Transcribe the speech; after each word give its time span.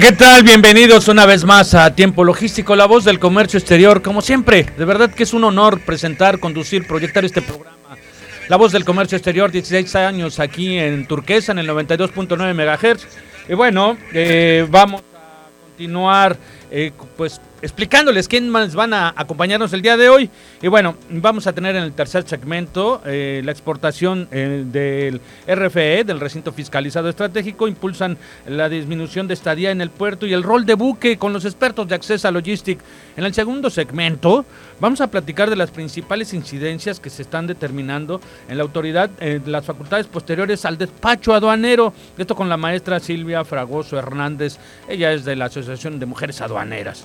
¿Qué 0.00 0.12
tal? 0.12 0.44
Bienvenidos 0.44 1.08
una 1.08 1.26
vez 1.26 1.44
más 1.44 1.74
a 1.74 1.92
Tiempo 1.92 2.22
Logístico, 2.22 2.76
la 2.76 2.86
voz 2.86 3.04
del 3.04 3.18
comercio 3.18 3.58
exterior. 3.58 4.00
Como 4.00 4.22
siempre, 4.22 4.64
de 4.76 4.84
verdad 4.84 5.10
que 5.10 5.24
es 5.24 5.32
un 5.32 5.42
honor 5.42 5.80
presentar, 5.80 6.38
conducir, 6.38 6.86
proyectar 6.86 7.24
este 7.24 7.42
programa. 7.42 7.76
La 8.48 8.56
voz 8.56 8.70
del 8.70 8.84
comercio 8.84 9.16
exterior, 9.16 9.50
16 9.50 9.96
años 9.96 10.38
aquí 10.38 10.78
en 10.78 11.06
Turquesa, 11.06 11.50
en 11.50 11.58
el 11.58 11.68
92.9 11.68 12.54
MHz. 12.54 13.06
Y 13.48 13.54
bueno, 13.54 13.96
eh, 14.12 14.64
vamos 14.70 15.00
a 15.00 15.66
continuar 15.70 16.36
eh, 16.70 16.92
pues 17.16 17.40
explicándoles 17.62 18.28
quién 18.28 18.48
más 18.48 18.74
van 18.74 18.94
a 18.94 19.12
acompañarnos 19.16 19.72
el 19.72 19.82
día 19.82 19.96
de 19.96 20.08
hoy. 20.08 20.30
Y 20.62 20.68
bueno, 20.68 20.96
vamos 21.10 21.46
a 21.46 21.52
tener 21.52 21.76
en 21.76 21.82
el 21.82 21.92
tercer 21.92 22.26
segmento 22.26 23.02
eh, 23.04 23.42
la 23.44 23.52
exportación 23.52 24.28
eh, 24.30 24.64
del 24.66 25.20
RFE, 25.46 26.04
del 26.04 26.20
recinto 26.20 26.52
fiscalizado 26.52 27.08
estratégico, 27.08 27.68
impulsan 27.68 28.16
la 28.46 28.68
disminución 28.68 29.28
de 29.28 29.34
estadía 29.34 29.70
en 29.70 29.80
el 29.80 29.90
puerto 29.90 30.26
y 30.26 30.32
el 30.32 30.42
rol 30.42 30.66
de 30.66 30.74
buque 30.74 31.18
con 31.18 31.32
los 31.32 31.44
expertos 31.44 31.88
de 31.88 31.94
acceso 31.94 32.28
a 32.28 32.30
Logistic. 32.30 32.78
En 33.16 33.24
el 33.24 33.34
segundo 33.34 33.70
segmento 33.70 34.44
vamos 34.80 35.00
a 35.00 35.10
platicar 35.10 35.50
de 35.50 35.56
las 35.56 35.70
principales 35.70 36.32
incidencias 36.34 37.00
que 37.00 37.10
se 37.10 37.22
están 37.22 37.46
determinando 37.46 38.20
en 38.48 38.58
la 38.58 38.62
autoridad, 38.62 39.10
en 39.20 39.50
las 39.50 39.64
facultades 39.64 40.06
posteriores 40.06 40.64
al 40.64 40.78
despacho 40.78 41.34
aduanero. 41.34 41.92
Esto 42.16 42.34
con 42.34 42.48
la 42.48 42.56
maestra 42.56 43.00
Silvia 43.00 43.44
Fragoso 43.44 43.98
Hernández, 43.98 44.58
ella 44.88 45.12
es 45.12 45.24
de 45.24 45.36
la 45.36 45.46
Asociación 45.46 45.98
de 45.98 46.06
Mujeres 46.06 46.40
Aduaneras. 46.40 47.04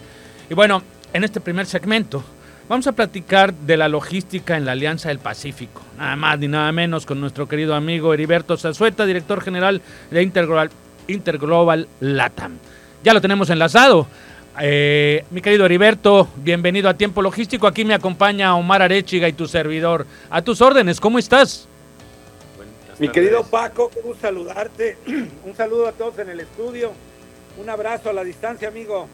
Y 0.49 0.53
bueno, 0.53 0.81
en 1.13 1.23
este 1.23 1.39
primer 1.39 1.66
segmento 1.66 2.23
vamos 2.67 2.88
a 2.88 2.91
platicar 2.91 3.53
de 3.53 3.77
la 3.77 3.88
logística 3.88 4.58
en 4.58 4.66
la 4.66 4.73
Alianza 4.73 5.09
del 5.09 5.19
Pacífico. 5.19 5.81
Nada 5.97 6.16
más 6.16 6.39
ni 6.39 6.47
nada 6.47 6.72
menos 6.72 7.05
con 7.05 7.19
nuestro 7.19 7.47
querido 7.47 7.75
amigo 7.75 8.13
Heriberto 8.13 8.58
Zazueta, 8.58 9.05
director 9.05 9.41
general 9.41 9.81
de 10.11 10.23
Interglobal, 10.23 10.69
Interglobal 11.08 11.88
LATAM. 12.00 12.58
Ya 13.03 13.13
lo 13.13 13.22
tenemos 13.22 13.50
enlazado. 13.50 14.08
Eh, 14.61 15.25
mi 15.31 15.41
querido 15.41 15.66
Heriberto, 15.66 16.27
bienvenido 16.35 16.89
a 16.89 16.94
Tiempo 16.94 17.22
Logístico. 17.22 17.66
Aquí 17.66 17.85
me 17.85 17.94
acompaña 17.94 18.55
Omar 18.55 18.81
Arechiga 18.81 19.28
y 19.28 19.33
tu 19.33 19.47
servidor. 19.47 20.05
A 20.30 20.41
tus 20.41 20.61
órdenes, 20.61 21.00
¿cómo 21.00 21.19
estás? 21.19 21.67
Mi 23.00 23.07
querido 23.09 23.44
Paco, 23.44 23.89
un 24.03 24.16
saludarte. 24.19 24.97
Un 25.45 25.55
saludo 25.55 25.88
a 25.88 25.91
todos 25.94 26.19
en 26.19 26.30
el 26.30 26.39
estudio. 26.39 26.91
Un 27.57 27.69
abrazo 27.69 28.09
a 28.09 28.13
la 28.13 28.23
distancia, 28.23 28.67
amigo. 28.67 29.07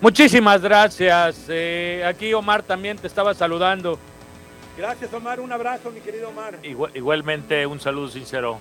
Muchísimas 0.00 0.62
gracias. 0.62 1.44
Eh, 1.48 2.02
aquí 2.06 2.32
Omar 2.32 2.62
también 2.62 2.96
te 2.96 3.06
estaba 3.06 3.34
saludando. 3.34 3.98
Gracias, 4.76 5.12
Omar. 5.12 5.40
Un 5.40 5.52
abrazo, 5.52 5.90
mi 5.90 6.00
querido 6.00 6.30
Omar. 6.30 6.58
igualmente, 6.62 7.66
un 7.66 7.78
saludo 7.80 8.08
sincero. 8.08 8.60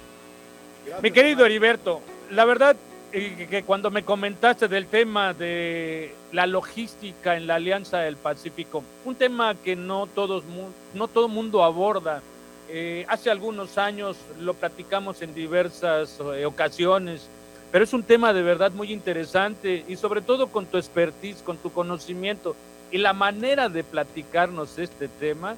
mi 1.02 1.12
querido 1.12 1.46
Heriberto, 1.46 2.02
la 2.32 2.44
verdad 2.44 2.76
eh, 3.14 3.48
que 3.50 3.64
cuando 3.64 3.90
me 3.90 4.04
comentaste 4.04 4.68
del 4.68 4.88
tema 4.88 5.34
de 5.34 6.14
la 6.34 6.46
logística 6.46 7.38
en 7.38 7.48
la 7.48 7.56
Alianza 7.56 8.00
del 8.00 8.18
Pacífico, 8.18 8.84
un 9.06 9.16
tema 9.16 9.56
que 9.56 9.78
no 9.78 10.08
todos 10.08 10.44
no 10.94 11.08
todo 11.08 11.30
mundo 11.30 11.64
aborda. 11.64 12.22
Eh, 12.68 13.06
hace 13.08 13.32
algunos 13.32 13.78
años 13.78 14.18
lo 14.42 14.54
platicamos 14.56 15.22
en 15.22 15.34
diversas 15.34 16.20
ocasiones 16.20 17.30
pero 17.72 17.84
es 17.84 17.94
un 17.94 18.04
tema 18.04 18.34
de 18.34 18.42
verdad 18.42 18.72
muy 18.72 18.92
interesante 18.92 19.84
y 19.88 19.96
sobre 19.96 20.22
todo 20.22 20.48
con 20.48 20.66
tu 20.66 20.78
expertise, 20.78 21.44
con 21.44 21.58
tu 21.58 21.72
conocimiento 21.72 22.56
y 22.92 22.98
la 22.98 23.14
manera 23.14 23.70
de 23.70 23.84
platicarnos 23.84 24.80
este 24.80 25.08
tema, 25.08 25.56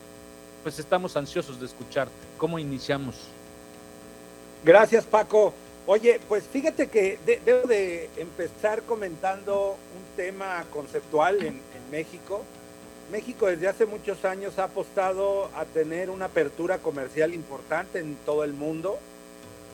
pues 0.63 0.77
estamos 0.79 1.15
ansiosos 1.15 1.59
de 1.59 1.65
escucharte. 1.65 2.13
¿Cómo 2.37 2.59
iniciamos? 2.59 3.15
Gracias 4.63 5.05
Paco. 5.05 5.53
Oye, 5.87 6.19
pues 6.27 6.43
fíjate 6.43 6.87
que 6.89 7.17
debo 7.25 7.67
de 7.67 8.09
empezar 8.17 8.83
comentando 8.83 9.77
un 9.97 10.15
tema 10.15 10.63
conceptual 10.71 11.39
en, 11.39 11.55
en 11.55 11.91
México. 11.91 12.43
México 13.11 13.47
desde 13.47 13.67
hace 13.67 13.85
muchos 13.85 14.23
años 14.25 14.59
ha 14.59 14.65
apostado 14.65 15.49
a 15.55 15.65
tener 15.65 16.09
una 16.09 16.25
apertura 16.25 16.77
comercial 16.77 17.33
importante 17.33 17.99
en 17.99 18.15
todo 18.25 18.43
el 18.43 18.53
mundo 18.53 18.99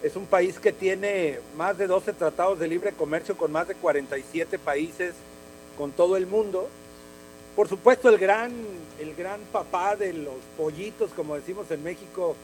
es 0.03 0.15
un 0.15 0.25
país 0.25 0.59
que 0.59 0.71
tiene 0.71 1.39
más 1.55 1.77
de 1.77 1.87
12 1.87 2.13
tratados 2.13 2.59
de 2.59 2.67
libre 2.67 2.91
comercio 2.91 3.35
con 3.35 3.51
más 3.51 3.67
de 3.67 3.75
47 3.75 4.59
países 4.59 5.13
con 5.77 5.91
todo 5.91 6.17
el 6.17 6.27
mundo. 6.27 6.67
Por 7.55 7.67
supuesto, 7.67 8.09
el 8.09 8.17
gran, 8.17 8.51
el 8.99 9.15
gran 9.15 9.41
papá 9.51 9.95
de 9.95 10.13
los 10.13 10.35
pollitos, 10.55 11.11
como 11.15 11.35
decimos 11.35 11.71
en 11.71 11.83
México, 11.83 12.35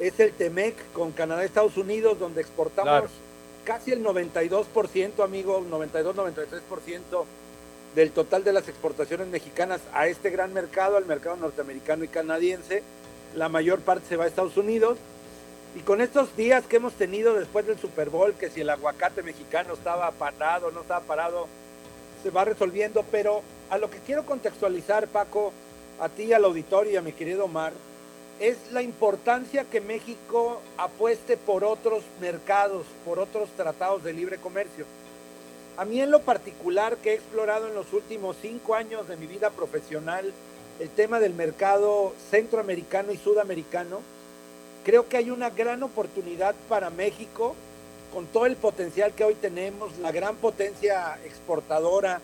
es 0.00 0.18
el 0.18 0.32
TEMEC 0.32 0.74
con 0.92 1.12
Canadá 1.12 1.42
y 1.42 1.46
Estados 1.46 1.76
Unidos, 1.76 2.18
donde 2.18 2.40
exportamos 2.40 3.10
casi 3.64 3.92
el 3.92 4.02
92%, 4.02 5.22
amigo, 5.22 5.64
92-93% 5.70 7.24
del 7.94 8.10
total 8.10 8.42
de 8.42 8.52
las 8.52 8.68
exportaciones 8.68 9.28
mexicanas 9.28 9.80
a 9.92 10.08
este 10.08 10.30
gran 10.30 10.52
mercado, 10.52 10.96
al 10.96 11.06
mercado 11.06 11.36
norteamericano 11.36 12.02
y 12.02 12.08
canadiense. 12.08 12.82
La 13.36 13.48
mayor 13.48 13.80
parte 13.80 14.08
se 14.08 14.16
va 14.16 14.24
a 14.24 14.28
Estados 14.28 14.56
Unidos 14.56 14.98
y 15.74 15.80
con 15.80 16.00
estos 16.00 16.36
días 16.36 16.66
que 16.66 16.76
hemos 16.76 16.94
tenido 16.94 17.34
después 17.34 17.66
del 17.66 17.78
Super 17.78 18.10
Bowl, 18.10 18.34
que 18.34 18.50
si 18.50 18.60
el 18.62 18.70
aguacate 18.70 19.22
mexicano 19.22 19.74
estaba 19.74 20.10
parado, 20.10 20.70
no 20.72 20.80
estaba 20.80 21.00
parado, 21.00 21.46
se 22.22 22.30
va 22.30 22.44
resolviendo. 22.44 23.04
Pero 23.10 23.42
a 23.70 23.78
lo 23.78 23.88
que 23.88 23.98
quiero 23.98 24.26
contextualizar, 24.26 25.06
Paco, 25.06 25.52
a 26.00 26.08
ti, 26.08 26.32
al 26.32 26.44
auditorio 26.44 26.92
y 26.92 26.96
a 26.96 27.02
mi 27.02 27.12
querido 27.12 27.44
Omar, 27.44 27.72
es 28.40 28.56
la 28.72 28.82
importancia 28.82 29.64
que 29.64 29.80
México 29.80 30.60
apueste 30.76 31.36
por 31.36 31.62
otros 31.62 32.02
mercados, 32.20 32.86
por 33.04 33.20
otros 33.20 33.50
tratados 33.50 34.02
de 34.02 34.12
libre 34.12 34.38
comercio. 34.38 34.86
A 35.76 35.84
mí 35.84 36.00
en 36.00 36.10
lo 36.10 36.20
particular 36.22 36.96
que 36.96 37.10
he 37.10 37.14
explorado 37.14 37.68
en 37.68 37.74
los 37.74 37.92
últimos 37.92 38.36
cinco 38.42 38.74
años 38.74 39.06
de 39.06 39.16
mi 39.16 39.26
vida 39.26 39.50
profesional 39.50 40.32
el 40.80 40.88
tema 40.88 41.20
del 41.20 41.34
mercado 41.34 42.14
centroamericano 42.30 43.12
y 43.12 43.18
sudamericano, 43.18 44.00
Creo 44.84 45.08
que 45.08 45.18
hay 45.18 45.30
una 45.30 45.50
gran 45.50 45.82
oportunidad 45.82 46.54
para 46.68 46.88
México 46.88 47.54
con 48.14 48.26
todo 48.26 48.46
el 48.46 48.56
potencial 48.56 49.12
que 49.12 49.24
hoy 49.24 49.34
tenemos, 49.34 49.98
la 49.98 50.10
gran 50.10 50.36
potencia 50.36 51.18
exportadora, 51.24 52.20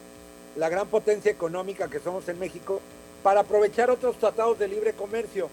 la 0.56 0.68
gran 0.70 0.88
potencia 0.88 1.30
económica 1.30 1.88
que 1.88 2.00
somos 2.00 2.28
en 2.28 2.38
México, 2.38 2.80
para 3.22 3.40
aprovechar 3.40 3.90
otros 3.90 4.16
tratados 4.16 4.58
de 4.58 4.68
libre 4.68 4.94
comercio. 4.94 5.50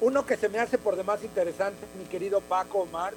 Uno 0.00 0.24
que 0.24 0.36
se 0.36 0.48
me 0.48 0.58
hace 0.58 0.78
por 0.78 0.96
demás 0.96 1.22
interesante, 1.22 1.84
mi 1.98 2.06
querido 2.06 2.40
Paco 2.40 2.78
Omar, 2.78 3.12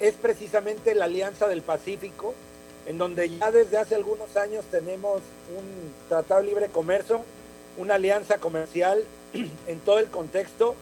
es 0.00 0.14
precisamente 0.14 0.94
la 0.94 1.04
Alianza 1.04 1.48
del 1.48 1.62
Pacífico, 1.62 2.34
en 2.86 2.96
donde 2.96 3.28
ya 3.28 3.50
desde 3.50 3.76
hace 3.76 3.94
algunos 3.94 4.36
años 4.36 4.64
tenemos 4.70 5.20
un 5.56 5.92
tratado 6.08 6.40
de 6.40 6.48
libre 6.48 6.68
comercio, 6.68 7.20
una 7.76 7.94
alianza 7.94 8.38
comercial 8.38 9.04
en 9.66 9.80
todo 9.80 9.98
el 9.98 10.06
contexto 10.06 10.74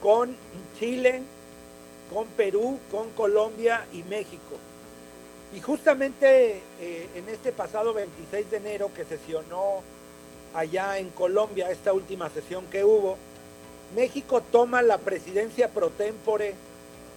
con 0.00 0.36
Chile, 0.78 1.22
con 2.12 2.26
Perú, 2.28 2.78
con 2.90 3.10
Colombia 3.10 3.86
y 3.92 4.02
México. 4.04 4.56
Y 5.54 5.60
justamente 5.60 6.60
eh, 6.80 7.08
en 7.14 7.28
este 7.28 7.52
pasado 7.52 7.94
26 7.94 8.50
de 8.50 8.56
enero 8.56 8.90
que 8.94 9.04
sesionó 9.04 9.82
allá 10.54 10.98
en 10.98 11.10
Colombia, 11.10 11.70
esta 11.70 11.92
última 11.92 12.30
sesión 12.30 12.66
que 12.66 12.84
hubo, 12.84 13.16
México 13.94 14.42
toma 14.42 14.82
la 14.82 14.98
presidencia 14.98 15.68
pro 15.68 15.90
tempore, 15.90 16.54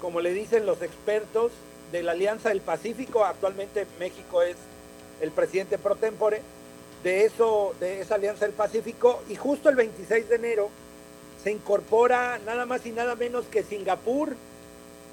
como 0.02 0.22
le 0.22 0.34
dicen 0.34 0.66
los 0.66 0.82
expertos, 0.82 1.52
de 1.92 2.04
la 2.04 2.12
Alianza 2.12 2.50
del 2.50 2.62
Pacífico. 2.62 3.26
Actualmente 3.26 3.88
México 4.00 4.42
es 4.42 4.56
el 5.22 5.32
presidente 5.32 5.78
pro 5.78 5.96
tempore 5.96 6.42
de, 7.04 7.26
eso, 7.26 7.74
de 7.80 8.02
esa 8.02 8.16
Alianza 8.16 8.46
del 8.46 8.54
Pacífico. 8.54 9.24
Y 9.30 9.36
justo 9.36 9.70
el 9.70 9.76
26 9.76 10.30
de 10.30 10.36
enero 10.36 10.70
se 11.44 11.52
incorpora 11.52 12.40
nada 12.46 12.66
más 12.66 12.86
y 12.86 12.92
nada 12.92 13.16
menos 13.16 13.46
que 13.46 13.64
Singapur 13.64 14.36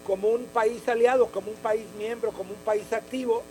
como 0.06 0.28
un 0.28 0.44
país 0.44 0.88
aliado, 0.88 1.26
como 1.26 1.50
un 1.50 1.56
país 1.56 1.84
miembro, 1.98 2.30
como 2.32 2.50
un 2.50 2.60
país 2.60 2.92
activo, 2.92 3.42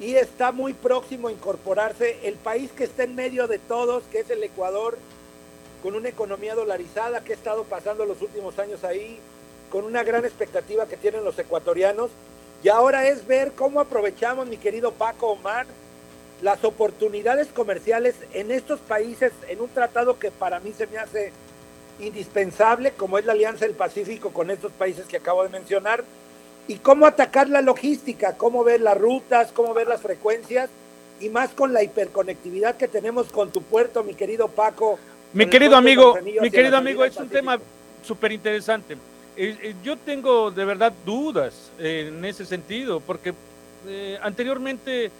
y 0.00 0.14
está 0.14 0.52
muy 0.52 0.72
próximo 0.72 1.28
a 1.28 1.32
incorporarse 1.32 2.18
el 2.24 2.34
país 2.34 2.70
que 2.72 2.84
está 2.84 3.04
en 3.04 3.14
medio 3.14 3.46
de 3.46 3.58
todos, 3.58 4.04
que 4.10 4.20
es 4.20 4.30
el 4.30 4.42
Ecuador, 4.42 4.98
con 5.82 5.94
una 5.94 6.08
economía 6.08 6.54
dolarizada 6.54 7.22
que 7.22 7.32
ha 7.32 7.36
estado 7.36 7.64
pasando 7.64 8.04
los 8.04 8.20
últimos 8.22 8.58
años 8.58 8.84
ahí, 8.84 9.18
con 9.70 9.84
una 9.84 10.02
gran 10.02 10.24
expectativa 10.24 10.86
que 10.86 10.96
tienen 10.96 11.24
los 11.24 11.38
ecuatorianos. 11.38 12.10
Y 12.62 12.68
ahora 12.68 13.06
es 13.08 13.26
ver 13.26 13.52
cómo 13.52 13.80
aprovechamos, 13.80 14.46
mi 14.46 14.56
querido 14.56 14.92
Paco 14.92 15.28
Omar, 15.28 15.66
las 16.42 16.64
oportunidades 16.64 17.48
comerciales 17.48 18.14
en 18.32 18.50
estos 18.50 18.80
países, 18.80 19.32
en 19.48 19.60
un 19.60 19.68
tratado 19.68 20.18
que 20.18 20.30
para 20.30 20.60
mí 20.60 20.72
se 20.76 20.86
me 20.86 20.98
hace 20.98 21.32
indispensable, 22.00 22.92
como 22.92 23.18
es 23.18 23.24
la 23.24 23.32
Alianza 23.32 23.64
del 23.64 23.74
Pacífico 23.74 24.30
con 24.30 24.50
estos 24.50 24.72
países 24.72 25.06
que 25.06 25.16
acabo 25.16 25.42
de 25.42 25.48
mencionar, 25.48 26.04
y 26.68 26.76
cómo 26.76 27.06
atacar 27.06 27.48
la 27.48 27.62
logística, 27.62 28.36
cómo 28.36 28.64
ver 28.64 28.80
las 28.80 28.98
rutas, 28.98 29.52
cómo 29.52 29.72
ver 29.72 29.86
las 29.86 30.00
frecuencias, 30.02 30.68
y 31.20 31.28
más 31.28 31.50
con 31.50 31.72
la 31.72 31.82
hiperconectividad 31.82 32.76
que 32.76 32.88
tenemos 32.88 33.28
con 33.28 33.50
tu 33.50 33.62
puerto, 33.62 34.02
mi 34.04 34.14
querido 34.14 34.48
Paco. 34.48 34.98
Mi 35.32 35.46
querido 35.46 35.76
amigo, 35.76 36.18
mi 36.40 36.50
querido 36.50 36.76
amigo, 36.76 37.04
es 37.04 37.16
un 37.16 37.28
tema 37.28 37.58
súper 38.02 38.32
interesante. 38.32 38.94
Eh, 39.36 39.56
eh, 39.62 39.74
yo 39.84 39.96
tengo 39.96 40.50
de 40.50 40.64
verdad 40.64 40.92
dudas 41.04 41.70
en 41.78 42.24
ese 42.24 42.44
sentido, 42.46 43.00
porque 43.00 43.34
eh, 43.86 44.18
anteriormente 44.22 45.10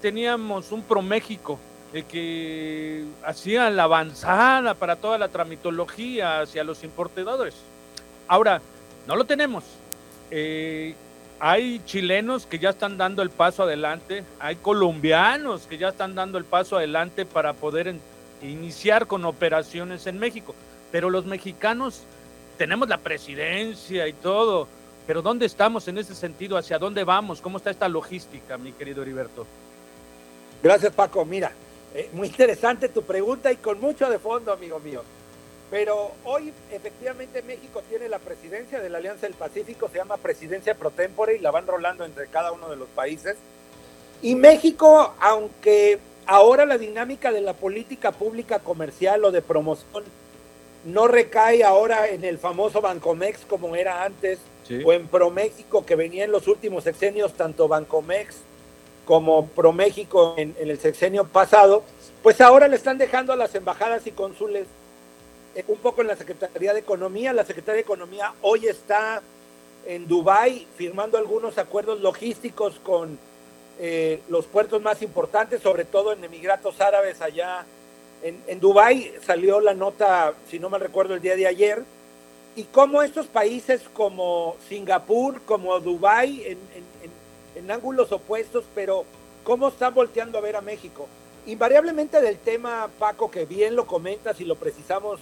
teníamos 0.00 0.72
un 0.72 0.82
ProMéxico 0.82 1.58
que 2.04 3.04
hacía 3.24 3.70
la 3.70 3.84
avanzada 3.84 4.74
para 4.74 4.96
toda 4.96 5.18
la 5.18 5.28
tramitología 5.28 6.40
hacia 6.40 6.64
los 6.64 6.84
importadores. 6.84 7.54
Ahora, 8.28 8.60
no 9.06 9.16
lo 9.16 9.24
tenemos. 9.24 9.64
hay 11.38 11.80
chilenos 11.84 12.46
que 12.46 12.58
ya 12.58 12.70
están 12.70 12.96
dando 12.96 13.22
el 13.22 13.30
paso 13.30 13.62
adelante, 13.62 14.24
hay 14.40 14.56
colombianos 14.56 15.66
que 15.66 15.78
ya 15.78 15.88
están 15.88 16.14
dando 16.14 16.38
el 16.38 16.44
paso 16.44 16.76
adelante 16.76 17.24
para 17.24 17.52
poder 17.52 17.94
iniciar 18.42 19.06
con 19.06 19.24
operaciones 19.24 20.06
en 20.06 20.18
México, 20.18 20.54
pero 20.90 21.10
los 21.10 21.24
mexicanos 21.26 22.02
tenemos 22.58 22.88
la 22.88 22.98
presidencia 22.98 24.08
y 24.08 24.12
todo, 24.12 24.66
pero 25.06 25.22
¿dónde 25.22 25.46
estamos 25.46 25.86
en 25.88 25.98
ese 25.98 26.14
sentido? 26.14 26.56
¿Hacia 26.56 26.78
dónde 26.78 27.04
vamos? 27.04 27.40
¿Cómo 27.40 27.58
está 27.58 27.70
esta 27.70 27.88
logística, 27.88 28.58
mi 28.58 28.72
querido 28.72 29.02
Heriberto? 29.02 29.46
Gracias, 30.62 30.92
Paco. 30.92 31.24
Mira, 31.24 31.52
eh, 31.94 32.10
muy 32.12 32.28
interesante 32.28 32.88
tu 32.88 33.02
pregunta 33.02 33.52
y 33.52 33.56
con 33.56 33.80
mucho 33.80 34.08
de 34.10 34.18
fondo, 34.18 34.52
amigo 34.52 34.78
mío. 34.80 35.02
Pero 35.70 36.12
hoy 36.24 36.52
efectivamente 36.70 37.42
México 37.42 37.82
tiene 37.88 38.08
la 38.08 38.18
presidencia 38.18 38.80
de 38.80 38.88
la 38.88 38.98
Alianza 38.98 39.26
del 39.26 39.34
Pacífico, 39.34 39.88
se 39.88 39.98
llama 39.98 40.16
presidencia 40.16 40.74
pro 40.74 40.90
tempore 40.90 41.36
y 41.36 41.40
la 41.40 41.50
van 41.50 41.66
rolando 41.66 42.04
entre 42.04 42.28
cada 42.28 42.52
uno 42.52 42.68
de 42.68 42.76
los 42.76 42.88
países. 42.88 43.36
Y 44.22 44.34
México, 44.36 45.14
aunque 45.20 45.98
ahora 46.26 46.66
la 46.66 46.78
dinámica 46.78 47.32
de 47.32 47.40
la 47.40 47.52
política 47.52 48.12
pública 48.12 48.60
comercial 48.60 49.24
o 49.24 49.32
de 49.32 49.42
promoción 49.42 50.04
no 50.84 51.08
recae 51.08 51.64
ahora 51.64 52.08
en 52.08 52.24
el 52.24 52.38
famoso 52.38 52.80
Bancomex 52.80 53.44
como 53.46 53.74
era 53.74 54.04
antes, 54.04 54.38
o 54.84 54.92
en 54.92 55.06
ProMéxico 55.06 55.84
que 55.84 55.96
venía 55.96 56.24
en 56.24 56.32
los 56.32 56.48
últimos 56.48 56.84
sexenios, 56.84 57.34
tanto 57.34 57.68
Bancomex 57.68 58.36
como 59.06 59.46
ProMéxico 59.46 60.34
en, 60.36 60.54
en 60.58 60.68
el 60.68 60.78
sexenio 60.78 61.26
pasado, 61.26 61.82
pues 62.22 62.40
ahora 62.40 62.68
le 62.68 62.76
están 62.76 62.98
dejando 62.98 63.32
a 63.32 63.36
las 63.36 63.54
embajadas 63.54 64.06
y 64.06 64.10
cónsules 64.10 64.66
eh, 65.54 65.64
un 65.68 65.78
poco 65.78 66.02
en 66.02 66.08
la 66.08 66.16
Secretaría 66.16 66.74
de 66.74 66.80
Economía. 66.80 67.32
La 67.32 67.44
Secretaría 67.44 67.76
de 67.76 67.82
Economía 67.82 68.34
hoy 68.42 68.66
está 68.66 69.22
en 69.86 70.06
Dubái 70.06 70.66
firmando 70.76 71.16
algunos 71.16 71.56
acuerdos 71.56 72.00
logísticos 72.00 72.80
con 72.82 73.18
eh, 73.78 74.20
los 74.28 74.46
puertos 74.46 74.82
más 74.82 75.00
importantes, 75.02 75.62
sobre 75.62 75.84
todo 75.84 76.12
en 76.12 76.22
Emiratos 76.24 76.80
Árabes 76.80 77.22
allá 77.22 77.64
en, 78.22 78.42
en 78.46 78.60
Dubái 78.60 79.12
salió 79.24 79.60
la 79.60 79.74
nota, 79.74 80.34
si 80.50 80.58
no 80.58 80.68
me 80.70 80.78
recuerdo, 80.78 81.14
el 81.14 81.20
día 81.20 81.36
de 81.36 81.46
ayer, 81.46 81.82
y 82.56 82.64
cómo 82.64 83.02
estos 83.02 83.26
países 83.26 83.82
como 83.92 84.56
Singapur, 84.68 85.42
como 85.42 85.78
Dubái, 85.78 86.42
en, 86.46 86.75
en, 87.56 87.70
ángulos 87.70 88.12
opuestos, 88.12 88.64
pero 88.74 89.04
cómo 89.44 89.68
están 89.68 89.94
volteando 89.94 90.38
a 90.38 90.40
ver 90.40 90.56
a 90.56 90.60
México. 90.60 91.06
Invariablemente 91.46 92.20
del 92.20 92.38
tema, 92.38 92.88
Paco, 92.98 93.30
que 93.30 93.44
bien 93.44 93.76
lo 93.76 93.86
comentas 93.86 94.40
y 94.40 94.44
lo 94.44 94.56
precisamos, 94.56 95.20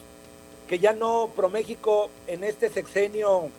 que 0.69 0.78
ya 0.78 0.92
no, 0.92 1.31
ProMéxico 1.36 2.10
en 2.26 2.44
este 2.44 2.70
sexenio 2.70 3.50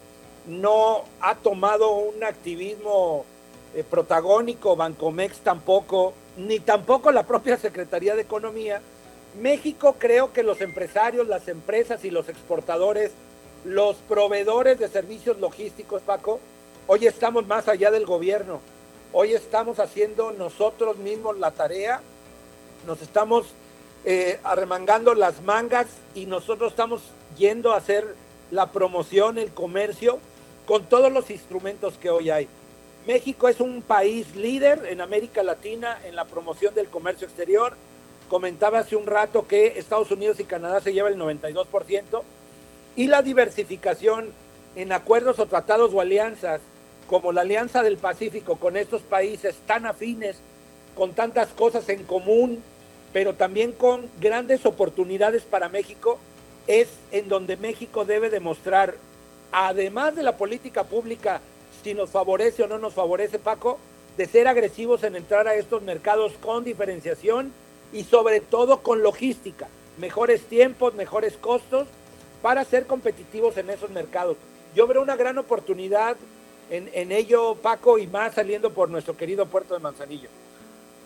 no 0.48 1.04
ha 1.22 1.36
tomado 1.36 1.92
un 1.92 2.24
activismo 2.24 3.25
eh, 3.75 3.83
protagónico, 3.83 4.75
Bancomex 4.75 5.39
tampoco, 5.39 6.13
ni 6.38 6.60
tampoco 6.60 7.12
la 7.12 7.24
propia 7.24 7.57
Secretaría 7.57 8.16
de 8.16 8.22
Economía, 8.22 8.81
México 9.39 9.95
creo 10.00 10.31
que 10.33 10.44
los 10.44 10.62
empresarios, 10.62 11.27
las 11.27 11.48
empresas 11.48 12.06
y 12.06 12.10
los 12.10 12.30
exportadores, 12.30 13.12
los 13.63 13.98
proveedores 13.98 14.80
de 14.80 14.88
servicios 14.88 15.39
logísticos, 15.39 16.01
Paco, 16.01 16.39
hoy 16.88 17.08
estamos 17.08 17.48
más 17.48 17.68
allá 17.68 17.92
del 17.92 18.06
gobierno. 18.06 18.62
Hoy 19.12 19.34
estamos 19.34 19.80
haciendo 19.80 20.32
nosotros 20.32 20.98
mismos 20.98 21.38
la 21.38 21.52
tarea, 21.52 22.02
nos 22.86 23.02
estamos 23.02 23.48
eh, 24.04 24.40
arremangando 24.44 25.16
las 25.16 25.42
mangas 25.42 25.88
y 26.14 26.26
nosotros 26.26 26.72
estamos 26.72 27.02
yendo 27.38 27.74
a 27.74 27.78
hacer 27.78 28.16
la 28.52 28.72
promoción, 28.72 29.38
el 29.38 29.52
comercio, 29.52 30.20
con 30.66 30.86
todos 30.86 31.12
los 31.12 31.30
instrumentos 31.30 31.96
que 31.98 32.10
hoy 32.10 32.30
hay. 32.30 32.48
México 33.08 33.48
es 33.48 33.60
un 33.60 33.82
país 33.82 34.36
líder 34.36 34.86
en 34.88 35.00
América 35.00 35.44
Latina 35.44 36.00
en 36.06 36.16
la 36.16 36.26
promoción 36.26 36.74
del 36.74 36.88
comercio 36.88 37.28
exterior 37.28 37.76
comentaba 38.30 38.80
hace 38.80 38.96
un 38.96 39.06
rato 39.06 39.48
que 39.48 39.80
Estados 39.80 40.12
Unidos 40.12 40.40
y 40.40 40.46
Canadá 40.46 40.82
se 40.82 40.94
lleva 40.94 41.10
el 41.10 41.18
92% 41.18 42.22
y 42.96 43.08
la 43.08 43.22
diversificación 43.22 44.32
en 44.76 44.92
acuerdos 44.92 45.40
o 45.40 45.46
tratados 45.46 45.94
o 45.94 46.02
alianzas 46.02 46.62
como 47.07 47.31
la 47.31 47.42
Alianza 47.42 47.84
del 47.84 47.98
Pacífico 47.98 48.56
con 48.56 48.78
estos 48.78 49.02
países 49.02 49.56
tan 49.66 49.86
afines, 49.86 50.38
con 50.96 51.13
tantas 51.13 51.50
cosas 51.50 51.88
en 51.90 52.04
común, 52.04 52.63
pero 53.13 53.34
también 53.34 53.72
con 53.72 54.10
grandes 54.19 54.66
oportunidades 54.66 55.44
para 55.44 55.69
México, 55.69 56.18
es 56.68 56.90
en 57.12 57.30
donde 57.30 57.57
México 57.57 58.06
debe 58.06 58.30
demostrar, 58.30 58.96
además 59.52 60.16
de 60.16 60.24
la 60.24 60.38
política 60.38 60.84
pública, 60.84 61.42
si 61.84 61.94
nos 61.94 62.10
favorece 62.10 62.63
o 62.63 62.68
no 62.68 62.80
nos 62.80 62.94
favorece, 62.94 63.38
Paco, 63.38 63.78
de 64.18 64.25
ser 64.25 64.48
agresivos 64.48 65.04
en 65.04 65.16
entrar 65.16 65.48
a 65.48 65.56
estos 65.56 65.84
mercados 65.84 66.34
con 66.42 66.63
diferenciación 66.63 67.54
y 67.94 68.04
sobre 68.04 68.40
todo 68.40 68.81
con 68.81 69.04
logística, 69.04 69.68
mejores 70.00 70.42
tiempos, 70.44 70.96
mejores 70.96 71.38
costos 71.38 71.88
para 72.42 72.63
ser 72.63 72.86
competitivos 72.88 73.58
en 73.58 73.69
esos 73.69 73.92
mercados. 73.92 74.38
Yo 74.74 74.88
veo 74.88 75.01
una 75.01 75.16
gran 75.16 75.38
oportunidad 75.38 76.18
en, 76.69 77.12
ello, 77.12 77.55
Paco, 77.55 77.98
y 77.98 78.07
más 78.07 78.34
saliendo 78.34 78.69
por 78.72 78.89
nuestro 78.89 79.15
querido 79.15 79.45
puerto 79.45 79.74
de 79.74 79.79
Manzanillo. 79.79 80.29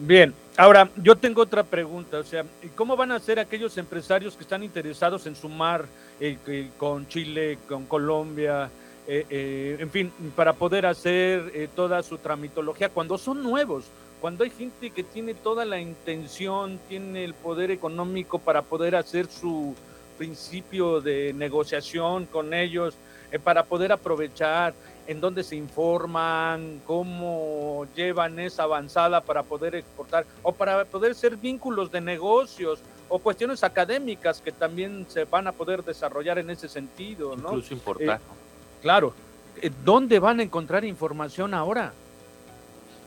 Bien, 0.02 0.34
ahora 0.56 0.90
yo 0.96 1.18
tengo 1.18 1.42
otra 1.42 1.62
pregunta, 1.64 2.20
o 2.20 2.24
sea, 2.24 2.46
¿cómo 2.76 2.96
van 2.96 3.12
a 3.12 3.20
ser 3.20 3.38
aquellos 3.38 3.78
empresarios 3.78 4.38
que 4.38 4.44
están 4.44 4.64
interesados 4.64 5.26
en 5.28 5.36
sumar 5.36 5.86
eh, 6.22 6.70
con 6.78 7.06
Chile, 7.10 7.58
con 7.68 7.86
Colombia, 7.86 8.70
eh, 9.06 9.26
eh, 9.30 9.78
en 9.78 9.90
fin, 9.92 10.14
para 10.38 10.54
poder 10.54 10.86
hacer 10.86 11.70
toda 11.76 12.02
su 12.02 12.18
tramitología 12.18 12.88
cuando 12.88 13.18
son 13.18 13.44
nuevos? 13.44 13.86
Cuando 14.22 14.46
hay 14.46 14.52
gente 14.52 14.90
que 14.90 15.04
tiene 15.04 15.34
toda 15.34 15.66
la 15.66 15.80
intención, 15.80 16.80
tiene 16.88 17.26
el 17.26 17.34
poder 17.34 17.70
económico 17.70 18.40
para 18.40 18.62
poder 18.62 18.96
hacer 18.96 19.28
su 19.28 19.76
principio 20.18 21.02
de 21.02 21.34
negociación 21.34 22.26
con 22.26 22.54
ellos, 22.54 22.96
para 23.44 23.64
poder 23.64 23.92
aprovechar 23.92 24.74
en 25.10 25.20
dónde 25.20 25.44
se 25.44 25.56
informan, 25.56 26.82
cómo 26.86 27.88
llevan 27.96 28.40
esa 28.40 28.64
avanzada 28.64 29.22
para 29.22 29.42
poder 29.42 29.74
exportar 29.74 30.26
o 30.44 30.52
para 30.52 30.86
poder 30.86 31.16
ser 31.16 31.36
vínculos 31.36 31.92
de 31.92 32.00
negocios 32.00 32.80
o 33.10 33.18
cuestiones 33.18 33.64
académicas 33.64 34.40
que 34.40 34.52
también 34.52 35.08
se 35.10 35.26
van 35.26 35.48
a 35.48 35.52
poder 35.52 35.84
desarrollar 35.84 36.38
en 36.38 36.52
ese 36.52 36.70
sentido, 36.70 37.36
¿no? 37.36 37.50
Incluso 37.50 37.74
importar. 37.74 38.20
Eh, 38.20 38.82
claro. 38.84 39.14
Eh, 39.60 39.72
¿Dónde 39.84 40.20
van 40.20 40.40
a 40.42 40.44
encontrar 40.44 40.86
información 40.86 41.56
ahora? 41.56 41.92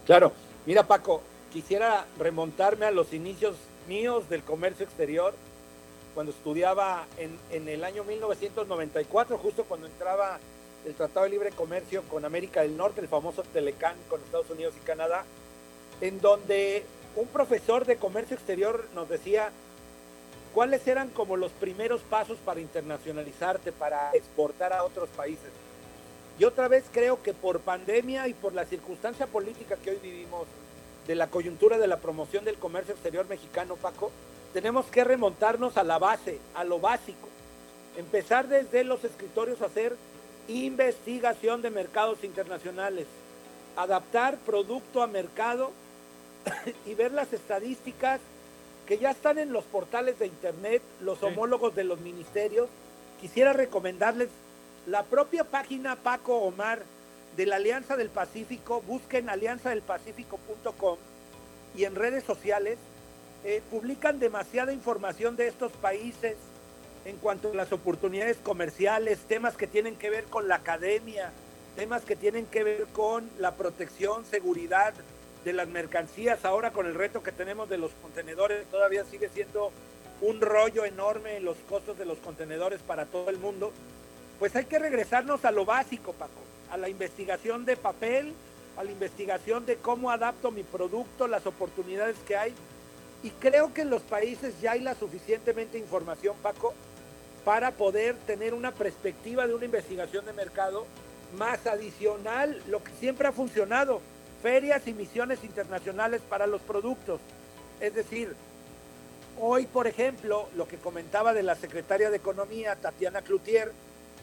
Claro, 0.04 0.32
Mira, 0.64 0.85
Paco, 0.85 1.23
quisiera 1.52 2.06
remontarme 2.18 2.87
a 2.87 2.92
los 2.92 3.12
inicios 3.12 3.56
míos 3.88 4.28
del 4.28 4.42
comercio 4.42 4.85
exterior, 4.85 5.35
cuando 6.14 6.30
estudiaba 6.30 7.06
en, 7.16 7.37
en, 7.50 7.68
el 7.68 7.82
año 7.82 8.04
1994, 8.04 9.38
justo 9.38 9.64
cuando 9.64 9.87
entraba 9.87 10.38
el 10.85 10.95
Tratado 10.95 11.25
de 11.25 11.31
Libre 11.31 11.51
Comercio 11.51 12.03
con 12.05 12.25
América 12.25 12.62
del 12.62 12.77
Norte, 12.77 13.01
el 13.01 13.09
famoso 13.09 13.43
Telecán 13.43 13.95
con 14.09 14.21
Estados 14.21 14.51
Unidos 14.51 14.75
y 14.77 14.85
Canadá, 14.85 15.25
en 16.01 16.21
donde 16.21 16.85
un 17.17 17.29
profesor 17.29 17.85
de 17.85 17.97
comercio 17.97 18.37
exterior 18.37 18.87
nos 18.95 19.09
decía 19.09 19.51
cuáles 20.55 20.87
eran 20.87 21.09
como 21.11 21.37
los 21.37 21.53
primeros 21.53 22.01
pasos 22.03 22.39
para 22.45 22.61
internacionalizarte, 22.61 23.73
para 23.73 24.11
exportar 24.12 24.73
a 24.73 24.85
otros 24.85 25.09
países. 25.11 25.51
Y 26.39 26.45
otra 26.45 26.69
vez 26.69 26.85
creo 26.93 27.23
que 27.23 27.35
por 27.35 27.61
pandemia 27.61 28.27
y 28.29 28.35
por 28.35 28.55
la 28.55 28.65
circunstancia 28.65 29.27
política 29.27 29.77
que 29.77 29.91
hoy 29.91 29.99
vivimos, 30.03 30.47
de 31.07 31.15
la 31.17 31.29
coyuntura 31.29 31.79
de 31.79 31.89
la 31.89 31.99
promoción 31.99 32.45
del 32.45 32.57
comercio 32.57 32.95
exterior 32.95 33.29
mexicano, 33.29 33.77
Paco, 33.77 34.12
tenemos 34.53 34.87
que 34.87 35.05
remontarnos 35.05 35.77
a 35.77 35.83
la 35.83 35.99
base, 35.99 36.39
a 36.55 36.65
lo 36.65 36.79
básico. 36.79 37.29
Empezar 37.97 38.49
desde 38.49 38.85
los 38.85 39.03
escritorios 39.05 39.61
a 39.62 39.67
hacer 39.67 39.97
investigación 40.49 41.62
de 41.62 41.70
mercados 41.70 42.25
internacionales, 42.25 43.06
adaptar 43.76 44.37
producto 44.38 45.02
a 45.02 45.06
mercado 45.06 45.72
y 46.87 46.94
ver 46.94 47.12
las 47.12 47.32
estadísticas 47.32 48.20
que 48.87 48.99
ya 48.99 49.11
están 49.11 49.38
en 49.38 49.52
los 49.52 49.64
portales 49.64 50.18
de 50.18 50.26
internet, 50.26 50.82
los 51.00 51.22
homólogos 51.22 51.75
de 51.75 51.84
los 51.84 52.00
ministerios. 52.00 52.68
Quisiera 53.20 53.52
recomendarles 53.52 54.28
la 54.87 55.04
propia 55.04 55.44
página 55.44 55.96
Paco 55.96 56.38
Omar 56.38 56.82
de 57.37 57.46
la 57.46 57.56
Alianza 57.56 57.96
del 57.96 58.11
Pacífico, 58.11 58.82
busquen 58.82 59.30
alianzadelpacífico.com 59.30 60.99
y 61.76 61.84
en 61.84 61.94
redes 61.94 62.25
sociales 62.25 62.78
eh, 63.44 63.62
publican 63.70 64.18
demasiada 64.18 64.72
información 64.72 65.37
de 65.37 65.49
estos 65.49 65.72
países 65.72 66.37
en 67.04 67.16
cuanto 67.16 67.50
a 67.50 67.54
las 67.54 67.73
oportunidades 67.73 68.37
comerciales, 68.42 69.18
temas 69.28 69.56
que 69.56 69.66
tienen 69.66 69.97
que 69.97 70.11
ver 70.11 70.25
con 70.25 70.49
la 70.49 70.56
academia, 70.56 71.32
temas 71.76 72.02
que 72.02 72.16
tienen 72.16 72.47
que 72.47 72.64
ver 72.64 72.87
con 72.92 73.28
la 73.38 73.54
protección, 73.54 74.25
seguridad 74.25 74.94
de 75.44 75.52
las 75.52 75.68
mercancías, 75.68 76.44
ahora 76.44 76.71
con 76.71 76.87
el 76.87 76.94
reto 76.94 77.23
que 77.23 77.32
tenemos 77.32 77.68
de 77.68 77.78
los 77.78 77.90
contenedores, 78.02 78.66
todavía 78.66 79.04
sigue 79.04 79.28
siendo 79.28 79.73
un 80.21 80.40
rollo 80.40 80.85
enorme 80.85 81.37
en 81.37 81.44
los 81.44 81.56
costos 81.68 81.99
de 81.99 82.04
los 82.04 82.18
contenedores 82.18 82.80
para 82.82 83.06
todo 83.06 83.28
el 83.28 83.38
mundo, 83.38 83.73
pues 84.38 84.54
hay 84.54 84.66
que 84.66 84.78
regresarnos 84.78 85.44
a 85.44 85.50
lo 85.50 85.64
básico, 85.64 86.12
Paco, 86.12 86.40
a 86.71 86.76
la 86.76 86.88
investigación 86.88 87.64
de 87.64 87.76
papel, 87.76 88.32
a 88.76 88.85
la 88.85 88.90
investigación 88.90 89.66
de 89.66 89.76
cómo 89.76 90.11
adapto 90.11 90.50
mi 90.50 90.62
producto, 90.62 91.26
las 91.26 91.47
oportunidades 91.47 92.16
que 92.26 92.37
hay. 92.37 92.54
Y 93.23 93.30
creo 93.30 93.75
que 93.75 93.82
en 93.82 93.90
los 93.90 94.02
países 94.02 94.61
ya 94.61 94.73
hay 94.73 94.80
la 94.80 94.94
suficientemente 94.94 95.78
información, 95.78 96.37
Paco, 96.42 96.75
para 97.44 97.72
poder 97.72 98.16
tener 98.26 98.54
una 98.54 98.72
perspectiva 98.72 99.46
de 99.46 99.54
una 99.54 99.64
investigación 99.64 100.25
de 100.25 100.32
mercado 100.32 100.87
más 101.37 101.66
adicional, 101.66 102.61
lo 102.68 102.82
que 102.82 102.92
siempre 103.00 103.28
ha 103.28 103.32
funcionado, 103.32 104.00
ferias 104.42 104.87
y 104.87 104.92
misiones 104.92 105.42
internacionales 105.44 106.20
para 106.28 106.46
los 106.46 106.61
productos. 106.61 107.20
Es 107.80 107.94
decir, 107.94 108.34
hoy, 109.40 109.66
por 109.66 109.87
ejemplo, 109.87 110.49
lo 110.56 110.68
que 110.68 110.76
comentaba 110.76 111.32
de 111.32 111.42
la 111.42 111.56
secretaria 111.56 112.11
de 112.11 112.16
Economía, 112.16 112.76
Tatiana 112.76 113.22
Cloutier, 113.22 113.72